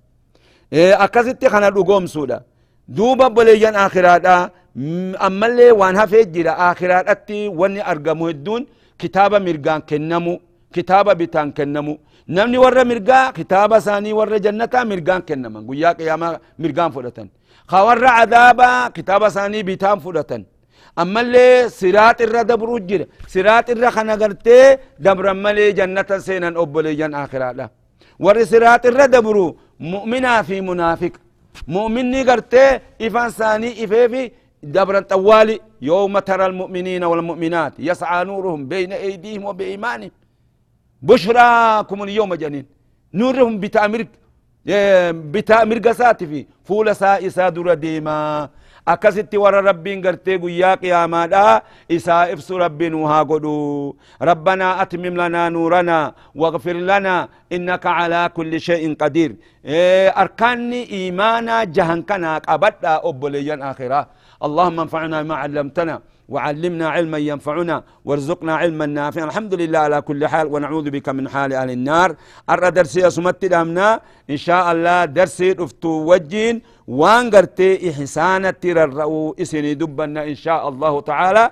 إيه 0.73 1.03
أكست 1.03 1.47
خنا 1.47 1.69
دقوم 1.69 2.05
سودا. 2.07 2.43
دوبا 2.87 3.27
بليا 3.27 3.85
آخر 3.85 4.07
هذا 4.07 4.51
أما 5.27 5.45
اللي 5.47 5.71
وان 5.71 5.95
هفيت 5.97 6.27
جرا 6.27 6.53
آخر 6.71 6.89
هذا 6.93 7.15
واني 7.29 7.91
أرقمو 7.91 8.29
الدون. 8.29 8.61
كتابة 8.99 9.39
مرقان 9.39 9.81
كنمو. 9.89 10.39
كتابة 10.73 11.13
بتان 11.13 11.51
كنمو. 11.51 11.97
نمني 12.35 12.57
ورا 12.57 12.83
مرقا 12.83 13.31
كتابة 13.31 13.79
ثاني 13.79 14.13
ورا 14.13 14.37
جنة 14.37 14.75
مرقان 14.91 15.21
كنما 15.27 15.59
قويا 15.67 15.91
قياما 15.99 16.39
مرقان 16.59 16.91
فلتن 16.91 17.27
خور 17.71 18.05
عذابا 18.05 18.87
كتابة 18.97 19.29
ثاني 19.29 19.63
بتان 19.63 19.99
فلتن 19.99 20.41
أما 21.01 21.21
اللي 21.21 21.69
سرات 21.69 22.21
الرا 22.21 22.41
دبرو 22.41 22.77
جرا 22.89 23.05
سرات 23.33 23.69
الرا 23.69 23.89
خنا 23.95 24.13
قرتي 24.21 24.77
دبر 24.99 25.31
اللي 25.31 25.71
جنة 25.71 26.09
سينا 26.17 26.47
أبلي 26.61 26.95
جن 26.99 27.13
آخر 27.23 27.41
هذا 27.49 27.69
ور 28.19 28.43
سرات 28.43 28.85
الرا 28.85 29.05
دبرو 29.05 29.57
مؤمنا 29.79 30.41
في 30.41 30.61
منافق. 30.61 31.11
مؤمني 31.67 32.23
قرتي 32.29 32.79
إفان 33.01 33.29
ثاني 33.29 33.69
إفيفي 33.83 34.31
دبر 34.63 34.97
الطوالي 34.97 35.59
يوم 35.81 36.19
ترى 36.19 36.45
المؤمنين 36.45 37.03
والمؤمنات 37.03 37.73
يسعى 37.79 38.25
نورهم 38.25 38.67
بين 38.67 38.91
أيديهم 38.93 39.45
وبإيمانهم. 39.45 40.11
بشراكم 41.01 42.03
اليوم 42.03 42.33
جنين. 42.33 42.65
نورهم 43.13 43.59
بتأمير 43.59 44.07
بتأمير 45.33 45.77
قسات 45.79 46.23
في. 46.23 46.45
فول 46.63 46.95
سا 46.95 47.27
إسا 47.27 47.49
دور 47.49 47.73
ديما 47.73 48.49
أكست 48.93 49.31
ورا 49.43 49.59
ربين 49.69 49.97
قرتي 50.05 50.33
قيا 50.43 50.71
قياما 50.81 51.21
دا 51.33 51.61
إسا 51.95 52.33
إفس 52.33 52.49
ربي 52.63 52.89
نوها 52.93 53.19
قدو 53.29 53.57
ربنا 54.29 54.67
أتمم 54.81 55.15
لنا 55.21 55.41
نورنا 55.55 55.99
واغفر 56.41 56.77
لنا 56.89 57.15
إنك 57.55 57.85
على 57.99 58.21
كل 58.37 58.51
شيء 58.67 58.83
قدير 59.01 59.31
أركاني 60.21 60.81
إيمانا 60.97 61.55
جهن 61.75 61.99
كنا 62.09 62.31
قبدا 62.49 62.93
أبليا 63.09 63.55
آخرة 63.71 64.01
اللهم 64.45 64.77
انفعنا 64.85 65.17
ما 65.29 65.35
علمتنا 65.43 65.95
وعلمنا 66.29 66.85
علما 66.89 67.17
ينفعنا 67.17 67.83
وارزقنا 68.05 68.53
علما 68.61 68.85
نافعا. 68.85 69.25
الحمد 69.29 69.53
لله 69.61 69.79
على 69.79 70.01
كل 70.01 70.21
حال 70.27 70.45
ونعوذ 70.53 70.89
بك 70.89 71.09
من 71.09 71.25
حال 71.29 71.53
أهل 71.53 71.69
النار. 71.71 72.09
أرى 72.49 72.71
درسي 72.71 73.07
أسمت 73.07 73.43
الأمنا 73.49 74.01
إن 74.29 74.37
شاء 74.37 74.65
الله 74.71 75.05
درسي 75.05 75.51
أفتو 75.59 75.89
وجين 76.09 76.61
وان 76.87 77.33
إحسانة 77.89 78.49
تير 78.61 78.77
الرؤو 78.83 79.35
إسني 79.41 79.73
دبنا 79.73 80.21
إن 80.31 80.35
شاء 80.35 80.69
الله 80.69 80.93
تعالى. 81.01 81.45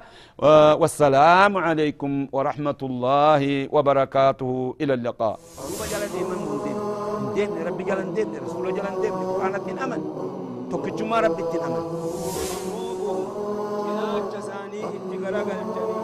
والسلام 0.81 1.53
عليكم 1.57 2.11
ورحمة 2.31 2.81
الله 2.89 3.43
وبركاته. 3.75 4.51
إلى 4.81 4.93
اللقاء. 4.93 5.35
ربي 7.67 7.83
جلن 7.83 8.13
دين 8.17 8.29
رسول 8.45 8.65
جلن 8.77 8.95
دين. 9.01 9.13
قرآن 9.13 9.53
أمن. 9.83 10.01
تكجما 10.71 11.17
ربي 11.25 11.43
أمن. 11.65 11.83
بلغها 15.27 15.61
الجليل 15.61 15.95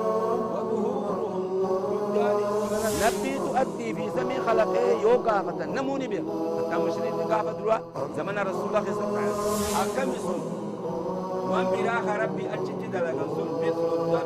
وظهورهم 0.54 1.44
نبي 3.04 3.34
تؤدي 3.40 3.94
في 3.94 4.10
زمن 4.10 4.38
خلقه 4.48 4.92
يو 5.02 5.24
كافة 5.24 5.66
نموني 5.66 6.08
بيه 6.08 6.24
حتى 6.68 6.76
مشرين 6.84 7.28
كافة 7.30 7.52
دروا 7.52 7.78
زمن 8.18 8.38
رسول 8.40 8.68
الله 8.68 8.84
صلى 8.84 9.08
الله 9.08 9.20
عليه 9.20 9.32
وسلم. 9.32 9.76
حكم 9.76 10.12
سن 10.26 10.40
وأن 11.50 11.66
براخ 11.72 12.06
ربي 12.24 12.54
أجت 12.54 12.80
دلغا 12.94 13.12
سن 13.36 13.50
بيت 13.62 13.78
الله 13.78 14.20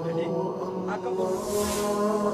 أكبر 0.93 1.27
الله 1.27 2.33